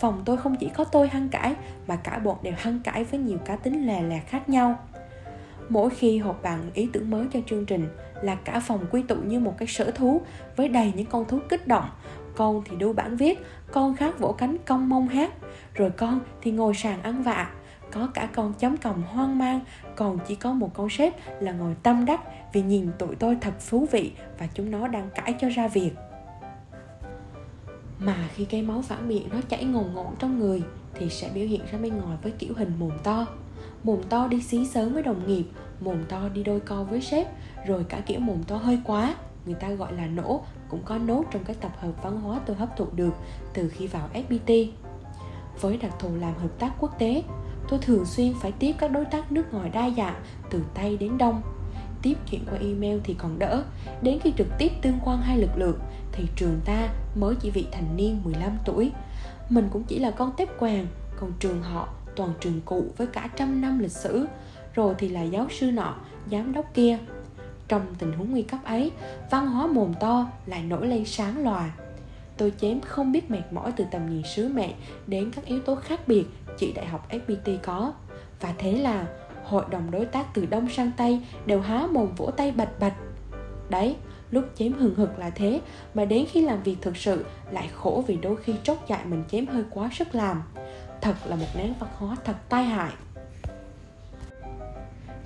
Phòng 0.00 0.22
tôi 0.24 0.36
không 0.36 0.56
chỉ 0.56 0.68
có 0.68 0.84
tôi 0.84 1.08
hăng 1.08 1.28
cãi, 1.28 1.54
Mà 1.86 1.96
cả 1.96 2.18
bọn 2.18 2.36
đều 2.42 2.54
hăng 2.56 2.80
cãi 2.84 3.04
với 3.04 3.20
nhiều 3.20 3.38
cá 3.44 3.56
tính 3.56 3.86
lè 3.86 4.02
lẹt 4.02 4.22
khác 4.26 4.48
nhau. 4.48 4.78
Mỗi 5.68 5.90
khi 5.90 6.18
họp 6.18 6.42
bàn 6.42 6.70
ý 6.74 6.88
tưởng 6.92 7.10
mới 7.10 7.26
cho 7.32 7.40
chương 7.46 7.66
trình 7.66 7.88
Là 8.22 8.34
cả 8.34 8.60
phòng 8.60 8.86
quy 8.90 9.02
tụ 9.02 9.16
như 9.16 9.40
một 9.40 9.54
cái 9.58 9.68
sở 9.68 9.90
thú 9.90 10.20
Với 10.56 10.68
đầy 10.68 10.92
những 10.96 11.06
con 11.06 11.24
thú 11.24 11.38
kích 11.48 11.66
động. 11.66 11.88
Con 12.36 12.62
thì 12.64 12.76
đu 12.76 12.92
bản 12.92 13.16
viết, 13.16 13.38
Con 13.72 13.96
khác 13.96 14.18
vỗ 14.18 14.32
cánh 14.32 14.56
cong 14.66 14.88
mông 14.88 15.08
hát. 15.08 15.32
Rồi 15.74 15.90
con 15.90 16.20
thì 16.42 16.50
ngồi 16.50 16.74
sàn 16.74 17.02
ăn 17.02 17.22
vạ 17.22 17.50
có 17.92 18.08
cả 18.14 18.28
con 18.34 18.54
chấm 18.58 18.76
còng 18.76 19.02
hoang 19.02 19.38
mang, 19.38 19.60
còn 19.96 20.18
chỉ 20.28 20.34
có 20.34 20.52
một 20.52 20.70
con 20.74 20.90
sếp 20.90 21.14
là 21.42 21.52
ngồi 21.52 21.74
tâm 21.82 22.04
đắc 22.04 22.20
vì 22.52 22.62
nhìn 22.62 22.90
tụi 22.98 23.14
tôi 23.14 23.36
thật 23.40 23.54
thú 23.70 23.86
vị 23.92 24.12
và 24.38 24.48
chúng 24.54 24.70
nó 24.70 24.88
đang 24.88 25.10
cãi 25.14 25.34
cho 25.40 25.48
ra 25.48 25.68
việc. 25.68 25.90
Mà 27.98 28.28
khi 28.34 28.44
cái 28.44 28.62
máu 28.62 28.82
phản 28.82 29.08
biện 29.08 29.28
nó 29.32 29.40
chảy 29.48 29.64
ngồn 29.64 29.94
ngộn 29.94 30.14
trong 30.18 30.38
người 30.38 30.62
thì 30.94 31.08
sẽ 31.08 31.30
biểu 31.34 31.46
hiện 31.46 31.60
ra 31.72 31.78
bên 31.78 31.96
ngoài 31.96 32.18
với 32.22 32.32
kiểu 32.32 32.54
hình 32.56 32.72
mồm 32.78 32.92
to. 33.04 33.26
Mồm 33.82 34.02
to 34.08 34.28
đi 34.28 34.42
xí 34.42 34.66
sớm 34.66 34.92
với 34.92 35.02
đồng 35.02 35.26
nghiệp, 35.26 35.44
mồm 35.80 36.04
to 36.08 36.28
đi 36.28 36.44
đôi 36.44 36.60
co 36.60 36.84
với 36.84 37.00
sếp, 37.00 37.26
rồi 37.66 37.84
cả 37.88 38.00
kiểu 38.06 38.20
mồm 38.20 38.42
to 38.42 38.56
hơi 38.56 38.80
quá, 38.84 39.14
người 39.46 39.54
ta 39.54 39.70
gọi 39.70 39.92
là 39.92 40.06
nổ, 40.06 40.42
cũng 40.68 40.82
có 40.84 40.98
nốt 40.98 41.24
trong 41.30 41.44
các 41.44 41.60
tập 41.60 41.72
hợp 41.78 42.02
văn 42.02 42.20
hóa 42.20 42.40
tôi 42.46 42.56
hấp 42.56 42.76
thụ 42.76 42.86
được 42.92 43.14
từ 43.54 43.68
khi 43.68 43.86
vào 43.86 44.08
FPT 44.14 44.68
với 45.60 45.76
đặc 45.76 45.92
thù 45.98 46.08
làm 46.16 46.34
hợp 46.34 46.58
tác 46.58 46.72
quốc 46.80 46.98
tế 46.98 47.22
tôi 47.68 47.78
thường 47.82 48.04
xuyên 48.04 48.34
phải 48.40 48.52
tiếp 48.52 48.72
các 48.78 48.88
đối 48.90 49.04
tác 49.04 49.32
nước 49.32 49.54
ngoài 49.54 49.70
đa 49.70 49.90
dạng 49.96 50.22
từ 50.50 50.62
Tây 50.74 50.96
đến 50.96 51.18
Đông. 51.18 51.42
Tiếp 52.02 52.14
chuyện 52.30 52.44
qua 52.50 52.58
email 52.58 52.98
thì 53.04 53.14
còn 53.18 53.38
đỡ, 53.38 53.64
đến 54.02 54.18
khi 54.22 54.32
trực 54.38 54.46
tiếp 54.58 54.72
tương 54.82 54.98
quan 55.04 55.22
hai 55.22 55.38
lực 55.38 55.50
lượng 55.56 55.78
thì 56.12 56.24
trường 56.36 56.60
ta 56.64 56.88
mới 57.14 57.34
chỉ 57.34 57.50
vị 57.50 57.66
thành 57.72 57.96
niên 57.96 58.20
15 58.24 58.58
tuổi. 58.64 58.92
Mình 59.48 59.68
cũng 59.72 59.82
chỉ 59.84 59.98
là 59.98 60.10
con 60.10 60.32
tép 60.36 60.58
quàng, 60.58 60.86
còn 61.20 61.32
trường 61.40 61.62
họ 61.62 61.88
toàn 62.16 62.32
trường 62.40 62.60
cụ 62.64 62.84
với 62.96 63.06
cả 63.06 63.28
trăm 63.36 63.60
năm 63.60 63.78
lịch 63.78 63.92
sử, 63.92 64.26
rồi 64.74 64.94
thì 64.98 65.08
là 65.08 65.22
giáo 65.22 65.46
sư 65.50 65.70
nọ, 65.70 65.94
giám 66.30 66.52
đốc 66.52 66.74
kia. 66.74 66.98
Trong 67.68 67.82
tình 67.98 68.12
huống 68.12 68.30
nguy 68.30 68.42
cấp 68.42 68.60
ấy, 68.64 68.92
văn 69.30 69.46
hóa 69.46 69.66
mồm 69.66 69.94
to 70.00 70.26
lại 70.46 70.62
nổi 70.62 70.86
lên 70.86 71.04
sáng 71.04 71.44
loài 71.44 71.70
tôi 72.38 72.52
chém 72.60 72.80
không 72.80 73.12
biết 73.12 73.30
mệt 73.30 73.42
mỏi 73.50 73.72
từ 73.76 73.84
tầm 73.90 74.10
nhìn 74.10 74.22
sứ 74.22 74.48
mệnh 74.48 74.70
đến 75.06 75.30
các 75.30 75.44
yếu 75.44 75.60
tố 75.60 75.74
khác 75.74 76.08
biệt 76.08 76.24
chỉ 76.58 76.72
đại 76.72 76.86
học 76.86 77.08
FPT 77.10 77.58
có. 77.62 77.92
Và 78.40 78.54
thế 78.58 78.72
là 78.72 79.06
hội 79.44 79.64
đồng 79.70 79.90
đối 79.90 80.04
tác 80.04 80.34
từ 80.34 80.46
đông 80.46 80.68
sang 80.68 80.90
tây 80.96 81.20
đều 81.46 81.60
há 81.60 81.86
mồm 81.92 82.14
vỗ 82.16 82.30
tay 82.30 82.52
bạch 82.52 82.80
bạch. 82.80 82.94
Đấy, 83.70 83.96
lúc 84.30 84.44
chém 84.54 84.72
hừng 84.72 84.94
hực 84.94 85.18
là 85.18 85.30
thế 85.30 85.60
mà 85.94 86.04
đến 86.04 86.26
khi 86.30 86.40
làm 86.40 86.62
việc 86.62 86.76
thực 86.82 86.96
sự 86.96 87.24
lại 87.50 87.68
khổ 87.74 88.04
vì 88.06 88.16
đôi 88.16 88.36
khi 88.36 88.54
trốt 88.62 88.78
dại 88.88 89.04
mình 89.04 89.24
chém 89.30 89.46
hơi 89.46 89.64
quá 89.70 89.90
sức 89.92 90.14
làm 90.14 90.42
thật 91.00 91.14
là 91.24 91.36
một 91.36 91.46
nén 91.56 91.74
văn 91.80 91.90
hóa 91.96 92.16
thật 92.24 92.36
tai 92.48 92.64
hại 92.64 92.92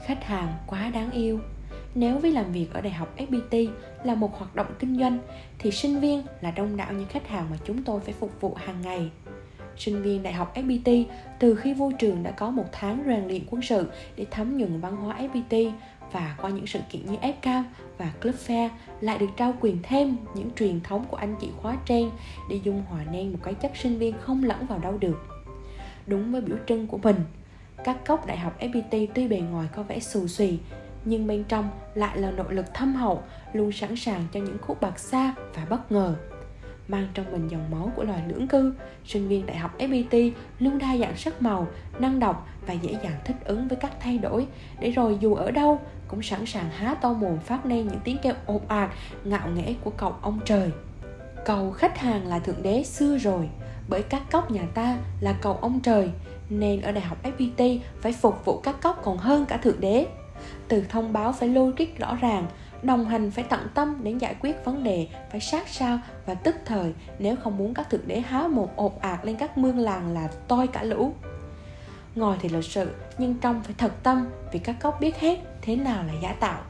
khách 0.04 0.25
hàng 0.25 0.54
quá 0.66 0.90
đáng 0.90 1.11
yêu 1.11 1.40
nếu 1.94 2.18
với 2.18 2.32
làm 2.32 2.52
việc 2.52 2.66
ở 2.72 2.80
đại 2.80 2.92
học 2.92 3.16
FPT 3.16 3.68
là 4.04 4.14
một 4.14 4.38
hoạt 4.38 4.54
động 4.54 4.66
kinh 4.78 4.99
doanh 4.99 5.18
thì 5.58 5.70
sinh 5.70 6.00
viên 6.00 6.22
là 6.40 6.50
đông 6.50 6.76
đảo 6.76 6.92
những 6.92 7.08
khách 7.08 7.28
hàng 7.28 7.46
mà 7.50 7.56
chúng 7.64 7.82
tôi 7.82 8.00
phải 8.00 8.14
phục 8.14 8.40
vụ 8.40 8.54
hàng 8.54 8.82
ngày 8.82 9.11
sinh 9.76 10.02
viên 10.02 10.22
đại 10.22 10.32
học 10.32 10.54
FPT 10.54 11.04
từ 11.38 11.54
khi 11.54 11.75
vô 11.75 11.92
trường 11.99 12.22
đã 12.22 12.30
có 12.30 12.50
một 12.50 12.64
tháng 12.72 13.02
rèn 13.06 13.28
luyện 13.28 13.42
quân 13.50 13.62
sự 13.62 13.87
để 14.16 14.26
thấm 14.30 14.58
nhuần 14.58 14.80
văn 14.80 14.96
hóa 14.96 15.18
FPT 15.18 15.72
và 16.12 16.37
qua 16.40 16.50
những 16.50 16.66
sự 16.66 16.80
kiện 16.90 17.06
như 17.06 17.16
FCAM 17.16 17.62
và 17.99 18.12
Club 18.22 18.34
Fair 18.46 18.68
lại 19.00 19.18
được 19.18 19.26
trao 19.37 19.54
quyền 19.61 19.78
thêm 19.82 20.16
những 20.34 20.50
truyền 20.58 20.80
thống 20.80 21.04
của 21.11 21.16
anh 21.16 21.37
chị 21.40 21.49
khóa 21.62 21.76
trên 21.87 22.11
để 22.50 22.61
dung 22.64 22.82
hòa 22.88 23.04
nên 23.12 23.32
một 23.32 23.38
cái 23.42 23.54
chất 23.54 23.72
sinh 23.76 23.99
viên 23.99 24.14
không 24.20 24.44
lẫn 24.44 24.66
vào 24.66 24.78
đâu 24.78 24.99
được. 24.99 25.26
Đúng 26.06 26.32
với 26.32 26.40
biểu 26.40 26.56
trưng 26.66 26.87
của 26.87 26.99
mình, 26.99 27.16
các 27.84 28.06
cốc 28.06 28.26
đại 28.26 28.38
học 28.38 28.61
FPT 28.61 29.06
tuy 29.14 29.28
bề 29.28 29.40
ngoài 29.40 29.68
có 29.75 29.82
vẻ 29.82 30.00
xù 30.00 30.26
xì 30.26 30.58
nhưng 31.04 31.26
bên 31.26 31.44
trong 31.44 31.71
lại 31.94 32.18
là 32.18 32.30
nội 32.30 32.54
lực 32.54 32.75
thâm 32.75 32.94
hậu, 32.94 33.23
luôn 33.52 33.73
sẵn 33.73 33.97
sàng 33.97 34.25
cho 34.32 34.40
những 34.40 34.59
khúc 34.59 34.80
bạc 34.80 34.99
xa 34.99 35.35
và 35.54 35.64
bất 35.64 35.92
ngờ. 35.92 36.14
Mang 36.88 37.09
trong 37.14 37.32
mình 37.32 37.49
dòng 37.49 37.71
máu 37.71 37.92
của 37.97 38.04
loài 38.04 38.23
lưỡng 38.28 38.49
cư, 38.49 38.75
sinh 39.04 39.28
viên 39.28 39.47
đại 39.47 39.56
học 39.56 39.78
FPT 39.78 40.30
luôn 40.59 40.78
đa 40.78 40.97
dạng 40.97 41.16
sắc 41.16 41.42
màu, 41.42 41.66
năng 41.99 42.21
động 42.21 42.37
và 42.66 42.75
dễ 42.75 42.92
dàng 43.04 43.21
thích 43.25 43.37
ứng 43.44 43.68
với 43.68 43.76
các 43.76 43.92
thay 44.00 44.18
đổi. 44.18 44.47
Để 44.80 44.90
rồi 44.90 45.18
dù 45.21 45.35
ở 45.35 45.50
đâu, 45.50 45.80
cũng 46.09 46.23
sẵn 46.23 46.47
sàng 46.47 46.71
há 46.71 46.94
to 46.94 47.12
mồm 47.12 47.38
phát 47.38 47.66
nên 47.66 47.88
những 47.88 48.00
tiếng 48.04 48.16
kêu 48.23 48.35
ồn 48.47 48.61
ạt, 48.68 48.90
ngạo 49.25 49.49
nghễ 49.49 49.75
của 49.85 49.90
cậu 49.90 50.14
ông 50.23 50.40
trời. 50.44 50.71
Cầu 51.44 51.71
khách 51.71 51.99
hàng 51.99 52.26
là 52.26 52.38
thượng 52.38 52.62
đế 52.62 52.82
xưa 52.82 53.18
rồi, 53.18 53.49
bởi 53.88 54.02
các 54.02 54.23
cốc 54.30 54.50
nhà 54.50 54.62
ta 54.75 54.99
là 55.21 55.32
cầu 55.32 55.59
ông 55.61 55.80
trời, 55.80 56.11
nên 56.50 56.80
ở 56.80 56.92
đại 56.92 57.04
học 57.04 57.18
FPT 57.23 57.78
phải 58.00 58.12
phục 58.12 58.44
vụ 58.44 58.61
các 58.61 58.80
cốc 58.82 59.00
còn 59.04 59.18
hơn 59.18 59.47
cả 59.47 59.56
thượng 59.56 59.80
đế 59.80 60.06
từ 60.68 60.84
thông 60.88 61.12
báo 61.12 61.32
phải 61.32 61.49
logic 61.49 61.99
rõ 61.99 62.16
ràng, 62.20 62.46
đồng 62.82 63.08
hành 63.08 63.30
phải 63.30 63.44
tận 63.44 63.61
tâm 63.75 63.96
đến 64.02 64.18
giải 64.18 64.37
quyết 64.40 64.64
vấn 64.64 64.84
đề, 64.84 65.08
phải 65.30 65.40
sát 65.40 65.68
sao 65.68 65.99
và 66.26 66.34
tức 66.34 66.56
thời, 66.64 66.92
nếu 67.18 67.37
không 67.37 67.58
muốn 67.58 67.75
các 67.75 67.90
thượng 67.90 68.06
đế 68.08 68.20
há 68.20 68.49
một 68.49 68.76
ột 68.76 69.00
ạt 69.00 69.25
lên 69.25 69.37
các 69.37 69.58
mương 69.58 69.78
làng 69.78 70.14
là 70.14 70.28
toi 70.49 70.66
cả 70.66 70.82
lũ. 70.82 71.12
Ngồi 72.14 72.37
thì 72.40 72.49
lịch 72.49 72.64
sự, 72.64 72.90
nhưng 73.18 73.34
trong 73.34 73.62
phải 73.62 73.75
thật 73.78 73.92
tâm 74.02 74.28
vì 74.52 74.58
các 74.58 74.76
cốc 74.80 75.00
biết 75.00 75.16
hết 75.16 75.38
thế 75.62 75.76
nào 75.76 76.04
là 76.04 76.12
giả 76.22 76.32
tạo. 76.32 76.61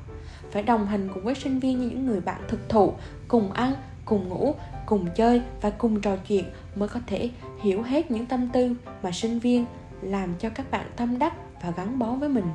Phải 0.51 0.63
đồng 0.63 0.87
hành 0.87 1.09
cùng 1.15 1.25
với 1.25 1.35
sinh 1.35 1.59
viên 1.59 1.81
như 1.81 1.89
những 1.89 2.07
người 2.07 2.21
bạn 2.21 2.41
thực 2.49 2.69
thụ, 2.69 2.93
cùng 3.29 3.53
ăn, 3.53 3.73
cùng 4.05 4.29
ngủ, 4.29 4.55
cùng 4.87 5.07
chơi 5.15 5.43
và 5.61 5.71
cùng 5.71 6.01
trò 6.01 6.17
chuyện 6.29 6.45
mới 6.75 6.89
có 6.89 7.01
thể 7.07 7.31
hiểu 7.63 7.83
hết 7.83 8.11
những 8.11 8.27
tâm 8.27 8.49
tư 8.53 8.75
mà 9.03 9.13
sinh 9.13 9.39
viên 9.39 9.67
làm 10.03 10.35
cho 10.39 10.49
các 10.49 10.71
bạn 10.71 10.87
tâm 10.97 11.19
đắc 11.19 11.35
và 11.63 11.73
gắn 11.77 11.99
bó 11.99 12.07
với 12.07 12.29
mình. 12.29 12.47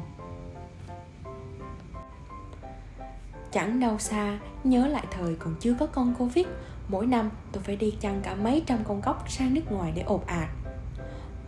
Chẳng 3.58 3.80
đâu 3.80 3.98
xa. 4.00 4.40
Nhớ 4.64 4.88
lại 4.88 5.06
thời 5.12 5.36
còn 5.36 5.56
chưa 5.60 5.74
có 5.80 5.86
con 5.86 6.16
covid, 6.20 6.46
mỗi 6.88 7.06
năm 7.06 7.30
tôi 7.52 7.64
phải 7.64 7.76
đi 7.76 7.94
chăn 8.00 8.22
cả 8.24 8.36
mấy 8.36 8.64
trăm 8.66 8.80
con 8.84 9.02
cóc 9.02 9.32
sang 9.32 9.54
nước 9.54 9.72
ngoài 9.72 9.92
để 9.96 10.02
ộp 10.02 10.28
ạt 10.28 10.50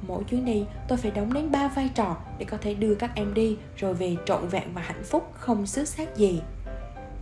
mỗi 0.07 0.23
chuyến 0.23 0.45
đi, 0.45 0.65
tôi 0.87 0.97
phải 0.97 1.11
đóng 1.11 1.33
đến 1.33 1.51
ba 1.51 1.67
vai 1.67 1.89
trò 1.95 2.17
để 2.39 2.45
có 2.45 2.57
thể 2.61 2.73
đưa 2.73 2.95
các 2.95 3.11
em 3.15 3.33
đi 3.33 3.57
rồi 3.77 3.93
về 3.93 4.15
trọn 4.25 4.47
vẹn 4.47 4.63
và 4.73 4.81
hạnh 4.81 5.03
phúc, 5.03 5.31
không 5.33 5.65
xứ 5.65 5.85
xác 5.85 6.15
gì. 6.15 6.41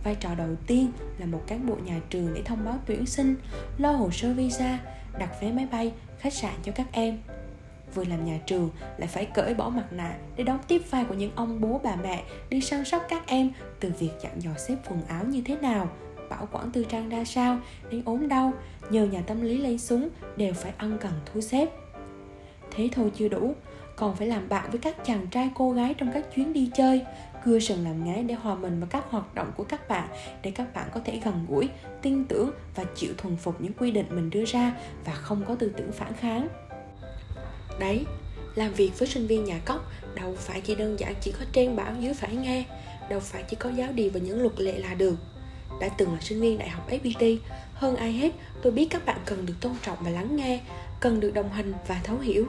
Vai 0.04 0.14
trò 0.14 0.34
đầu 0.34 0.56
tiên 0.66 0.92
là 1.18 1.26
một 1.26 1.42
cán 1.46 1.66
bộ 1.66 1.76
nhà 1.84 2.00
trường 2.10 2.34
để 2.34 2.42
thông 2.42 2.64
báo 2.64 2.78
tuyển 2.86 3.06
sinh, 3.06 3.36
lo 3.78 3.90
hồ 3.90 4.10
sơ 4.10 4.32
visa, 4.32 4.78
đặt 5.18 5.30
vé 5.40 5.52
máy 5.52 5.66
bay, 5.72 5.92
khách 6.18 6.32
sạn 6.32 6.54
cho 6.62 6.72
các 6.72 6.86
em 6.92 7.18
vừa 7.94 8.04
làm 8.04 8.24
nhà 8.24 8.38
trường 8.46 8.70
lại 8.98 9.08
phải 9.08 9.24
cởi 9.24 9.54
bỏ 9.54 9.68
mặt 9.68 9.92
nạ 9.92 10.14
để 10.36 10.44
đóng 10.44 10.58
tiếp 10.68 10.82
vai 10.90 11.04
của 11.04 11.14
những 11.14 11.30
ông 11.34 11.60
bố 11.60 11.80
bà 11.84 11.96
mẹ, 11.96 12.22
đi 12.50 12.60
săn 12.60 12.84
sóc 12.84 13.06
các 13.08 13.26
em 13.26 13.50
từ 13.80 13.92
việc 13.98 14.10
dặn 14.22 14.32
dò 14.42 14.50
xếp 14.58 14.76
quần 14.88 15.02
áo 15.08 15.24
như 15.24 15.42
thế 15.44 15.56
nào, 15.56 15.88
bảo 16.30 16.48
quản 16.52 16.70
tư 16.70 16.84
trang 16.88 17.08
ra 17.08 17.24
sao 17.24 17.58
đến 17.90 18.02
ốm 18.04 18.28
đau, 18.28 18.52
nhờ 18.90 19.06
nhà 19.06 19.20
tâm 19.26 19.40
lý 19.40 19.58
lấy 19.58 19.78
súng 19.78 20.08
đều 20.36 20.52
phải 20.52 20.72
ân 20.78 20.98
cần 21.00 21.12
thu 21.32 21.40
xếp. 21.40 21.68
Thế 22.70 22.88
thôi 22.92 23.12
chưa 23.14 23.28
đủ, 23.28 23.54
còn 23.96 24.16
phải 24.16 24.26
làm 24.26 24.48
bạn 24.48 24.70
với 24.70 24.78
các 24.78 25.04
chàng 25.04 25.26
trai 25.26 25.50
cô 25.54 25.72
gái 25.72 25.94
trong 25.94 26.10
các 26.14 26.34
chuyến 26.34 26.52
đi 26.52 26.70
chơi, 26.74 27.04
cưa 27.44 27.58
sừng 27.58 27.84
làm 27.84 28.04
ngái 28.04 28.22
để 28.22 28.34
hòa 28.34 28.54
mình 28.54 28.80
vào 28.80 28.88
các 28.90 29.04
hoạt 29.10 29.34
động 29.34 29.52
của 29.56 29.64
các 29.64 29.88
bạn, 29.88 30.08
để 30.42 30.50
các 30.50 30.74
bạn 30.74 30.88
có 30.94 31.00
thể 31.04 31.20
gần 31.24 31.46
gũi, 31.48 31.68
tin 32.02 32.24
tưởng 32.24 32.50
và 32.74 32.84
chịu 32.94 33.12
thuần 33.16 33.36
phục 33.36 33.60
những 33.60 33.72
quy 33.72 33.90
định 33.90 34.06
mình 34.10 34.30
đưa 34.30 34.44
ra 34.44 34.72
và 35.04 35.12
không 35.12 35.44
có 35.48 35.54
tư 35.54 35.72
tưởng 35.76 35.92
phản 35.92 36.12
kháng 36.12 36.48
đấy, 37.78 38.04
làm 38.54 38.72
việc 38.72 38.90
với 38.98 39.08
sinh 39.08 39.26
viên 39.26 39.44
nhà 39.44 39.60
cóc 39.64 39.92
đâu 40.14 40.34
phải 40.38 40.60
chỉ 40.60 40.74
đơn 40.74 40.98
giản 40.98 41.14
chỉ 41.20 41.32
có 41.32 41.44
trên 41.52 41.76
bảo 41.76 41.92
dưới 42.00 42.14
phải 42.14 42.36
nghe, 42.36 42.64
đâu 43.08 43.20
phải 43.20 43.42
chỉ 43.42 43.56
có 43.56 43.70
giáo 43.70 43.92
điều 43.92 44.10
và 44.14 44.20
những 44.20 44.42
luật 44.42 44.60
lệ 44.60 44.78
là 44.78 44.94
được. 44.94 45.14
Đã 45.80 45.88
từng 45.88 46.12
là 46.12 46.20
sinh 46.20 46.40
viên 46.40 46.58
đại 46.58 46.68
học 46.68 46.90
FPT 46.90 47.36
hơn 47.74 47.96
ai 47.96 48.12
hết, 48.12 48.32
tôi 48.62 48.72
biết 48.72 48.86
các 48.90 49.06
bạn 49.06 49.18
cần 49.26 49.46
được 49.46 49.54
tôn 49.60 49.72
trọng 49.82 49.98
và 50.00 50.10
lắng 50.10 50.36
nghe, 50.36 50.60
cần 51.00 51.20
được 51.20 51.30
đồng 51.30 51.50
hành 51.52 51.72
và 51.88 52.00
thấu 52.04 52.18
hiểu. 52.18 52.46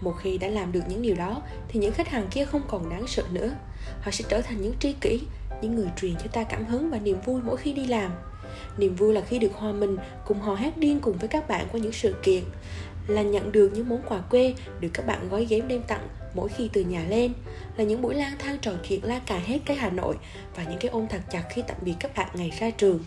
Một 0.00 0.14
khi 0.20 0.38
đã 0.38 0.48
làm 0.48 0.72
được 0.72 0.80
những 0.88 1.02
điều 1.02 1.14
đó, 1.14 1.42
thì 1.68 1.80
những 1.80 1.92
khách 1.92 2.08
hàng 2.08 2.28
kia 2.30 2.44
không 2.44 2.62
còn 2.68 2.90
đáng 2.90 3.06
sợ 3.06 3.22
nữa. 3.32 3.54
Họ 4.00 4.10
sẽ 4.10 4.24
trở 4.28 4.40
thành 4.40 4.62
những 4.62 4.74
tri 4.80 4.92
kỷ, 4.92 5.20
những 5.62 5.74
người 5.74 5.88
truyền 5.96 6.14
cho 6.16 6.26
ta 6.32 6.42
cảm 6.42 6.66
hứng 6.66 6.90
và 6.90 6.98
niềm 6.98 7.16
vui 7.24 7.40
mỗi 7.44 7.56
khi 7.56 7.72
đi 7.72 7.86
làm. 7.86 8.10
Niềm 8.78 8.96
vui 8.96 9.14
là 9.14 9.20
khi 9.20 9.38
được 9.38 9.52
hòa 9.54 9.72
mình, 9.72 9.96
cùng 10.26 10.40
hò 10.40 10.54
hát 10.54 10.76
điên 10.76 11.00
cùng 11.00 11.18
với 11.18 11.28
các 11.28 11.48
bạn 11.48 11.66
qua 11.72 11.80
những 11.80 11.92
sự 11.92 12.14
kiện 12.22 12.44
là 13.06 13.22
nhận 13.22 13.52
được 13.52 13.70
những 13.74 13.88
món 13.88 14.02
quà 14.08 14.20
quê 14.20 14.54
được 14.80 14.88
các 14.92 15.06
bạn 15.06 15.28
gói 15.28 15.46
ghém 15.48 15.68
đem 15.68 15.82
tặng 15.82 16.08
mỗi 16.34 16.48
khi 16.48 16.70
từ 16.72 16.80
nhà 16.80 17.04
lên 17.08 17.32
là 17.76 17.84
những 17.84 18.02
buổi 18.02 18.14
lang 18.14 18.34
thang 18.38 18.58
trò 18.60 18.72
chuyện 18.88 19.04
la 19.04 19.18
cà 19.18 19.38
hết 19.38 19.58
cái 19.64 19.76
Hà 19.76 19.90
Nội 19.90 20.16
và 20.56 20.64
những 20.64 20.78
cái 20.78 20.90
ôm 20.90 21.06
thật 21.10 21.20
chặt 21.30 21.44
khi 21.50 21.62
tạm 21.66 21.76
biệt 21.80 21.94
các 22.00 22.16
bạn 22.16 22.28
ngày 22.34 22.52
ra 22.60 22.70
trường. 22.70 23.00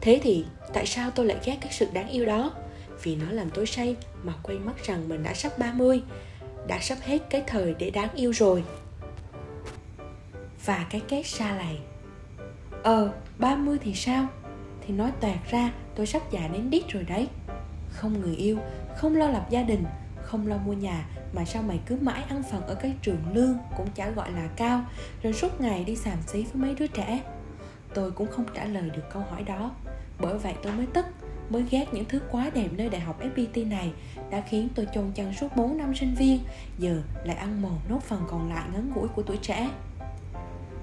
Thế 0.00 0.20
thì 0.22 0.44
tại 0.72 0.86
sao 0.86 1.10
tôi 1.10 1.26
lại 1.26 1.36
ghét 1.44 1.56
cái 1.60 1.72
sự 1.72 1.86
đáng 1.92 2.08
yêu 2.08 2.26
đó? 2.26 2.52
Vì 3.02 3.16
nó 3.16 3.32
làm 3.32 3.50
tôi 3.50 3.66
say 3.66 3.96
mà 4.22 4.32
quên 4.42 4.66
mất 4.66 4.84
rằng 4.84 5.08
mình 5.08 5.22
đã 5.22 5.34
sắp 5.34 5.58
30 5.58 6.02
Đã 6.66 6.78
sắp 6.80 6.98
hết 7.02 7.18
cái 7.30 7.42
thời 7.46 7.74
để 7.78 7.90
đáng 7.90 8.08
yêu 8.14 8.32
rồi 8.32 8.64
Và 10.64 10.86
cái 10.90 11.00
kết 11.08 11.22
xa 11.22 11.56
lầy 11.56 11.78
Ờ, 12.82 13.12
30 13.38 13.78
thì 13.82 13.94
sao? 13.94 14.26
Thì 14.86 14.94
nói 14.94 15.12
toạc 15.20 15.50
ra 15.50 15.72
tôi 15.94 16.06
sắp 16.06 16.22
già 16.30 16.48
đến 16.52 16.70
đít 16.70 16.88
rồi 16.88 17.04
đấy 17.04 17.28
Không 17.90 18.20
người 18.20 18.36
yêu, 18.36 18.58
không 18.96 19.16
lo 19.16 19.26
lập 19.26 19.46
gia 19.50 19.62
đình, 19.62 19.84
không 20.22 20.46
lo 20.46 20.56
mua 20.56 20.72
nhà, 20.72 21.06
mà 21.32 21.44
sao 21.44 21.62
mày 21.62 21.80
cứ 21.86 21.98
mãi 22.00 22.22
ăn 22.28 22.42
phần 22.50 22.66
ở 22.66 22.74
cái 22.74 22.94
trường 23.02 23.32
lương 23.32 23.58
cũng 23.76 23.86
chả 23.94 24.10
gọi 24.10 24.32
là 24.32 24.48
cao, 24.56 24.84
rồi 25.22 25.32
suốt 25.32 25.60
ngày 25.60 25.84
đi 25.84 25.96
xàm 25.96 26.18
xí 26.26 26.42
với 26.42 26.54
mấy 26.54 26.74
đứa 26.74 26.86
trẻ. 26.86 27.22
Tôi 27.94 28.10
cũng 28.10 28.28
không 28.30 28.44
trả 28.54 28.64
lời 28.64 28.90
được 28.90 29.10
câu 29.12 29.22
hỏi 29.30 29.42
đó. 29.42 29.70
Bởi 30.18 30.38
vậy 30.38 30.54
tôi 30.62 30.72
mới 30.72 30.86
tức, 30.86 31.06
mới 31.50 31.64
ghét 31.70 31.86
những 31.92 32.04
thứ 32.04 32.20
quá 32.30 32.50
đẹp 32.54 32.68
nơi 32.72 32.88
đại 32.88 33.00
học 33.00 33.20
FPT 33.20 33.68
này 33.68 33.92
đã 34.30 34.40
khiến 34.48 34.68
tôi 34.74 34.86
chôn 34.94 35.12
chân 35.14 35.34
suốt 35.34 35.56
4 35.56 35.78
năm 35.78 35.94
sinh 35.94 36.14
viên, 36.14 36.40
giờ 36.78 37.02
lại 37.24 37.36
ăn 37.36 37.62
mòn 37.62 37.78
nốt 37.88 38.02
phần 38.02 38.22
còn 38.30 38.52
lại 38.52 38.68
ngắn 38.72 38.90
ngủi 38.94 39.08
của 39.08 39.22
tuổi 39.22 39.36
trẻ. 39.36 39.70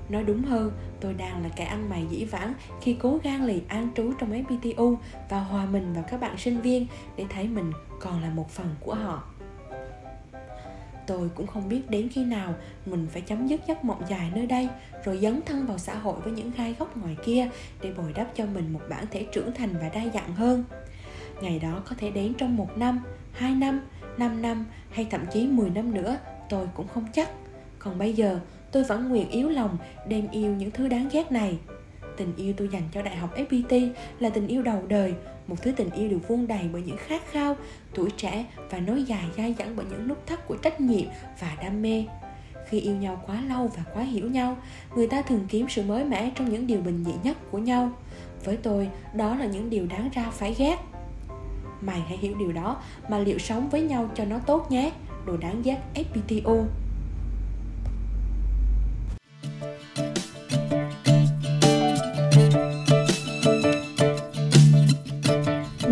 Nói 0.10 0.24
đúng 0.24 0.44
hơn, 0.44 0.72
tôi 1.00 1.14
đang 1.14 1.44
là 1.44 1.50
kẻ 1.56 1.64
ăn 1.64 1.90
mày 1.90 2.06
dĩ 2.10 2.26
vãng 2.26 2.54
khi 2.82 2.98
cố 3.00 3.20
gắng 3.24 3.46
lì 3.46 3.62
an 3.68 3.90
trú 3.96 4.14
trong 4.20 4.44
FPTU 4.44 4.96
và 5.30 5.40
hòa 5.40 5.66
mình 5.66 5.94
vào 5.94 6.04
các 6.08 6.20
bạn 6.22 6.38
sinh 6.38 6.62
viên 6.62 6.88
để 7.16 7.26
thấy 7.30 7.48
mình 7.48 7.72
còn 8.00 8.22
là 8.22 8.30
một 8.30 8.50
phần 8.50 8.76
của 8.80 8.96
họ. 8.96 9.24
Tôi 11.08 11.30
cũng 11.36 11.48
không 11.48 11.70
biết 11.70 11.90
đến 11.90 12.10
khi 12.10 12.26
nào 12.26 12.54
mình 12.86 13.08
phải 13.12 13.22
chấm 13.22 13.48
dứt 13.48 13.62
giấc 13.68 13.84
mộng 13.84 14.02
dài 14.10 14.32
nơi 14.36 14.48
đây 14.48 14.70
rồi 15.06 15.18
dấn 15.18 15.42
thân 15.46 15.66
vào 15.66 15.78
xã 15.78 15.96
hội 15.96 16.20
với 16.22 16.34
những 16.34 16.52
gai 16.58 16.76
góc 16.80 16.98
ngoài 16.98 17.16
kia 17.26 17.50
để 17.82 17.94
bồi 17.94 18.14
đắp 18.14 18.28
cho 18.36 18.46
mình 18.46 18.74
một 18.74 18.82
bản 18.90 19.06
thể 19.12 19.26
trưởng 19.34 19.52
thành 19.54 19.74
và 19.82 19.90
đa 19.90 20.02
dạng 20.14 20.36
hơn. 20.36 20.64
Ngày 21.42 21.60
đó 21.60 21.82
có 21.86 21.96
thể 22.00 22.12
đến 22.12 22.34
trong 22.38 22.56
một 22.56 22.78
năm, 22.78 23.00
hai 23.32 23.56
năm, 23.56 23.82
năm 24.18 24.42
năm 24.42 24.66
hay 24.92 25.08
thậm 25.12 25.26
chí 25.34 25.48
10 25.48 25.70
năm 25.70 25.94
nữa, 25.94 26.18
tôi 26.50 26.68
cũng 26.74 26.88
không 26.88 27.06
chắc. 27.14 27.30
Còn 27.80 27.98
bây 27.98 28.14
giờ, 28.14 28.40
tôi 28.72 28.84
vẫn 28.84 29.10
nguyện 29.10 29.30
yếu 29.30 29.50
lòng 29.50 29.78
đem 30.08 30.28
yêu 30.32 30.56
những 30.56 30.72
thứ 30.72 30.88
đáng 30.88 31.10
ghét 31.12 31.32
này. 31.32 31.58
Tình 32.18 32.36
yêu 32.36 32.54
tôi 32.58 32.70
dành 32.72 32.84
cho 32.92 33.02
đại 33.02 33.16
học 33.16 33.38
FPT 33.38 33.90
là 34.20 34.30
tình 34.30 34.48
yêu 34.48 34.62
đầu 34.62 34.84
đời, 34.88 35.14
một 35.48 35.56
thứ 35.62 35.72
tình 35.72 35.90
yêu 35.90 36.10
được 36.10 36.28
vuông 36.28 36.48
đầy 36.48 36.70
bởi 36.74 36.82
những 36.86 36.98
khát 36.98 37.32
khao, 37.32 37.56
tuổi 37.94 38.10
trẻ 38.18 38.46
và 38.70 38.80
nối 38.80 39.04
dài 39.04 39.26
dai 39.38 39.56
dẳng 39.60 39.76
bởi 39.76 39.86
những 39.90 40.08
nút 40.08 40.28
thắt 40.28 40.48
của 40.48 40.56
trách 40.56 40.82
nhiệm 40.82 41.06
và 41.40 41.58
đam 41.62 41.82
mê. 41.82 42.06
Khi 42.70 42.80
yêu 42.80 42.96
nhau 42.96 43.24
quá 43.28 43.42
lâu 43.50 43.68
và 43.68 43.84
quá 43.94 44.04
hiểu 44.04 44.30
nhau, 44.30 44.58
người 44.96 45.08
ta 45.08 45.22
thường 45.22 45.46
kiếm 45.50 45.66
sự 45.70 45.84
mới 45.84 46.06
mẻ 46.06 46.32
trong 46.36 46.50
những 46.50 46.68
điều 46.68 46.82
bình 46.82 47.04
dị 47.06 47.14
nhất 47.24 47.38
của 47.52 47.58
nhau. 47.58 47.92
Với 48.44 48.58
tôi, 48.58 48.90
đó 49.14 49.36
là 49.36 49.46
những 49.46 49.70
điều 49.70 49.86
đáng 49.86 50.10
ra 50.14 50.30
phải 50.32 50.56
ghét. 50.58 50.78
Mày 51.82 52.00
hãy 52.00 52.18
hiểu 52.18 52.36
điều 52.40 52.52
đó 52.52 52.82
mà 53.10 53.20
liệu 53.20 53.38
sống 53.38 53.70
với 53.70 53.82
nhau 53.82 54.10
cho 54.16 54.26
nó 54.26 54.40
tốt 54.40 54.72
nhé, 54.72 54.92
Đồ 55.26 55.38
đáng 55.38 55.62
ghét 55.62 55.78
FPTO 55.96 56.66